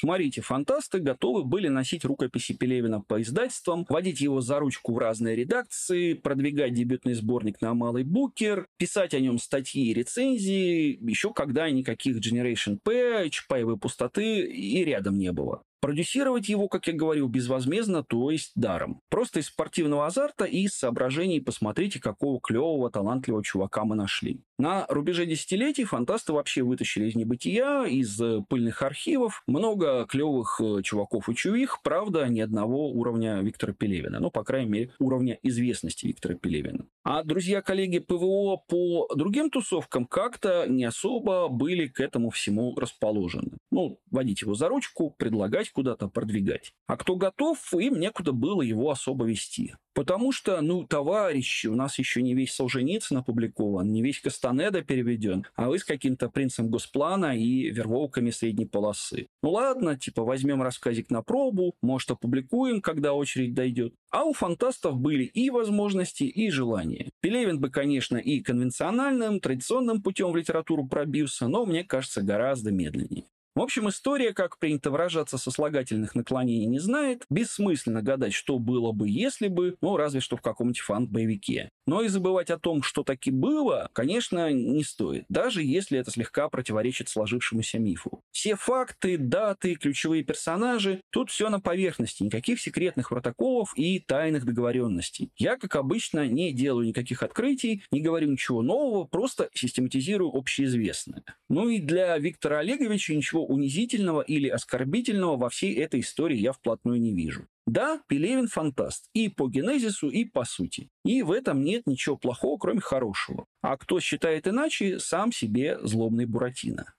Смотрите, 0.00 0.40
фантасты 0.40 0.98
готовы 0.98 1.44
были 1.44 1.68
носить 1.68 2.06
рукописи 2.06 2.54
Пелевина 2.54 3.02
по 3.02 3.20
издательствам, 3.20 3.84
водить 3.86 4.22
его 4.22 4.40
за 4.40 4.58
ручку 4.58 4.94
в 4.94 4.98
разные 4.98 5.36
редакции, 5.36 6.14
продвигать 6.14 6.72
дебютный 6.72 7.12
сборник 7.12 7.60
на 7.60 7.74
Малый 7.74 8.02
Букер, 8.02 8.66
писать 8.78 9.12
о 9.12 9.20
нем 9.20 9.38
статьи 9.38 9.90
и 9.90 9.92
рецензии, 9.92 10.98
еще 11.06 11.34
когда 11.34 11.68
никаких 11.68 12.16
Generation 12.16 12.78
P, 12.82 13.28
Чапаевой 13.28 13.76
пустоты 13.76 14.40
и 14.40 14.82
рядом 14.82 15.18
не 15.18 15.32
было. 15.32 15.64
Продюсировать 15.80 16.48
его, 16.48 16.68
как 16.68 16.86
я 16.86 16.92
говорил, 16.92 17.28
безвозмездно, 17.28 18.04
то 18.04 18.30
есть 18.30 18.52
даром. 18.54 19.00
Просто 19.08 19.40
из 19.40 19.46
спортивного 19.46 20.06
азарта 20.06 20.44
и 20.44 20.64
из 20.64 20.74
соображений 20.74 21.40
посмотрите, 21.40 22.00
какого 22.00 22.40
клевого, 22.40 22.90
талантливого 22.90 23.42
чувака 23.42 23.84
мы 23.84 23.96
нашли. 23.96 24.42
На 24.58 24.84
рубеже 24.90 25.24
десятилетий 25.24 25.84
фантасты 25.84 26.34
вообще 26.34 26.62
вытащили 26.62 27.06
из 27.06 27.14
небытия, 27.14 27.84
из 27.84 28.20
э, 28.20 28.42
пыльных 28.46 28.82
архивов 28.82 29.42
много 29.46 30.04
клевых 30.06 30.60
э, 30.62 30.82
чуваков 30.82 31.30
и 31.30 31.34
чувих, 31.34 31.80
правда, 31.82 32.26
ни 32.28 32.40
одного 32.40 32.90
уровня 32.90 33.40
Виктора 33.40 33.72
Пелевина. 33.72 34.20
Ну, 34.20 34.30
по 34.30 34.44
крайней 34.44 34.70
мере, 34.70 34.92
уровня 34.98 35.38
известности 35.42 36.06
Виктора 36.06 36.34
Пелевина. 36.34 36.84
А 37.04 37.22
друзья-коллеги 37.24 38.00
ПВО 38.00 38.58
по 38.68 39.08
другим 39.16 39.48
тусовкам 39.48 40.04
как-то 40.04 40.66
не 40.68 40.84
особо 40.84 41.48
были 41.48 41.86
к 41.86 41.98
этому 41.98 42.28
всему 42.28 42.76
расположены. 42.76 43.56
Ну, 43.70 43.98
водить 44.10 44.42
его 44.42 44.52
за 44.52 44.68
ручку, 44.68 45.14
предлагать 45.16 45.69
куда-то, 45.72 46.08
продвигать. 46.08 46.72
А 46.86 46.96
кто 46.96 47.16
готов, 47.16 47.58
им 47.74 47.98
некуда 47.98 48.32
было 48.32 48.62
его 48.62 48.90
особо 48.90 49.26
вести. 49.26 49.74
Потому 49.92 50.30
что, 50.30 50.60
ну, 50.60 50.84
товарищи, 50.84 51.66
у 51.66 51.74
нас 51.74 51.98
еще 51.98 52.22
не 52.22 52.34
весь 52.34 52.54
Солженицын 52.54 53.18
опубликован, 53.18 53.92
не 53.92 54.02
весь 54.02 54.20
Кастанеда 54.20 54.82
переведен, 54.82 55.44
а 55.56 55.68
вы 55.68 55.78
с 55.78 55.84
каким-то 55.84 56.30
принцем 56.30 56.70
Госплана 56.70 57.36
и 57.36 57.70
верволками 57.70 58.30
средней 58.30 58.66
полосы. 58.66 59.26
Ну 59.42 59.50
ладно, 59.50 59.98
типа 59.98 60.22
возьмем 60.22 60.62
рассказик 60.62 61.10
на 61.10 61.22
пробу, 61.22 61.74
может 61.82 62.12
опубликуем, 62.12 62.80
когда 62.80 63.14
очередь 63.14 63.52
дойдет. 63.52 63.92
А 64.10 64.24
у 64.24 64.32
фантастов 64.32 64.96
были 64.96 65.24
и 65.24 65.50
возможности, 65.50 66.24
и 66.24 66.50
желания. 66.50 67.10
Пелевин 67.20 67.58
бы, 67.60 67.70
конечно, 67.70 68.16
и 68.16 68.40
конвенциональным, 68.40 69.40
традиционным 69.40 70.02
путем 70.02 70.30
в 70.30 70.36
литературу 70.36 70.86
пробился, 70.86 71.48
но, 71.48 71.66
мне 71.66 71.84
кажется, 71.84 72.22
гораздо 72.22 72.70
медленнее. 72.70 73.24
В 73.56 73.60
общем, 73.60 73.88
история, 73.88 74.32
как 74.32 74.58
принято 74.58 74.90
выражаться, 74.90 75.36
сослагательных 75.36 76.14
наклонений 76.14 76.66
не 76.66 76.78
знает. 76.78 77.24
Бессмысленно 77.30 78.00
гадать, 78.00 78.32
что 78.32 78.58
было 78.58 78.92
бы, 78.92 79.08
если 79.08 79.48
бы, 79.48 79.76
ну, 79.80 79.96
разве 79.96 80.20
что 80.20 80.36
в 80.36 80.42
каком-нибудь 80.42 80.80
фан-боевике. 80.80 81.68
Но 81.86 82.02
и 82.02 82.08
забывать 82.08 82.50
о 82.50 82.58
том, 82.58 82.84
что 82.84 83.02
таки 83.02 83.32
было, 83.32 83.90
конечно, 83.92 84.52
не 84.52 84.84
стоит, 84.84 85.24
даже 85.28 85.62
если 85.62 85.98
это 85.98 86.12
слегка 86.12 86.48
противоречит 86.48 87.08
сложившемуся 87.08 87.80
мифу. 87.80 88.22
Все 88.30 88.54
факты, 88.54 89.18
даты, 89.18 89.74
ключевые 89.74 90.22
персонажи, 90.22 91.00
тут 91.10 91.30
все 91.30 91.48
на 91.48 91.58
поверхности, 91.58 92.22
никаких 92.22 92.60
секретных 92.60 93.08
протоколов 93.08 93.72
и 93.76 93.98
тайных 93.98 94.44
договоренностей. 94.44 95.32
Я, 95.36 95.56
как 95.56 95.74
обычно, 95.74 96.28
не 96.28 96.52
делаю 96.52 96.86
никаких 96.86 97.24
открытий, 97.24 97.82
не 97.90 98.00
говорю 98.00 98.30
ничего 98.30 98.62
нового, 98.62 99.04
просто 99.04 99.50
систематизирую 99.54 100.30
общеизвестное. 100.30 101.24
Ну 101.48 101.68
и 101.68 101.80
для 101.80 102.16
Виктора 102.18 102.60
Олеговича 102.60 103.14
ничего 103.14 103.39
ничего 103.40 103.46
унизительного 103.46 104.22
или 104.22 104.48
оскорбительного 104.48 105.36
во 105.36 105.48
всей 105.48 105.74
этой 105.74 106.00
истории 106.00 106.36
я 106.36 106.52
вплотную 106.52 107.00
не 107.00 107.14
вижу. 107.14 107.46
Да, 107.66 108.00
Пелевин 108.08 108.48
фантаст 108.48 109.08
и 109.14 109.28
по 109.28 109.48
генезису, 109.48 110.08
и 110.08 110.24
по 110.24 110.44
сути. 110.44 110.88
И 111.04 111.22
в 111.22 111.30
этом 111.30 111.62
нет 111.62 111.86
ничего 111.86 112.16
плохого, 112.16 112.58
кроме 112.58 112.80
хорошего. 112.80 113.46
А 113.62 113.76
кто 113.76 114.00
считает 114.00 114.46
иначе, 114.46 114.98
сам 114.98 115.32
себе 115.32 115.78
злобный 115.82 116.26
Буратино. 116.26 116.94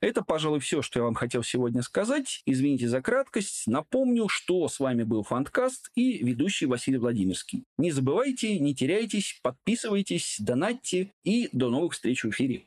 Это, 0.00 0.22
пожалуй, 0.22 0.58
все, 0.58 0.82
что 0.82 0.98
я 0.98 1.04
вам 1.04 1.14
хотел 1.14 1.44
сегодня 1.44 1.82
сказать. 1.82 2.42
Извините 2.46 2.88
за 2.88 3.00
краткость. 3.00 3.68
Напомню, 3.68 4.28
что 4.28 4.66
с 4.66 4.80
вами 4.80 5.04
был 5.04 5.22
Фанткаст 5.22 5.90
и 5.94 6.24
ведущий 6.24 6.66
Василий 6.66 6.98
Владимирский. 6.98 7.64
Не 7.78 7.92
забывайте, 7.92 8.58
не 8.58 8.74
теряйтесь, 8.74 9.38
подписывайтесь, 9.42 10.38
донатьте 10.40 11.12
и 11.22 11.48
до 11.52 11.70
новых 11.70 11.92
встреч 11.92 12.24
в 12.24 12.30
эфире. 12.30 12.66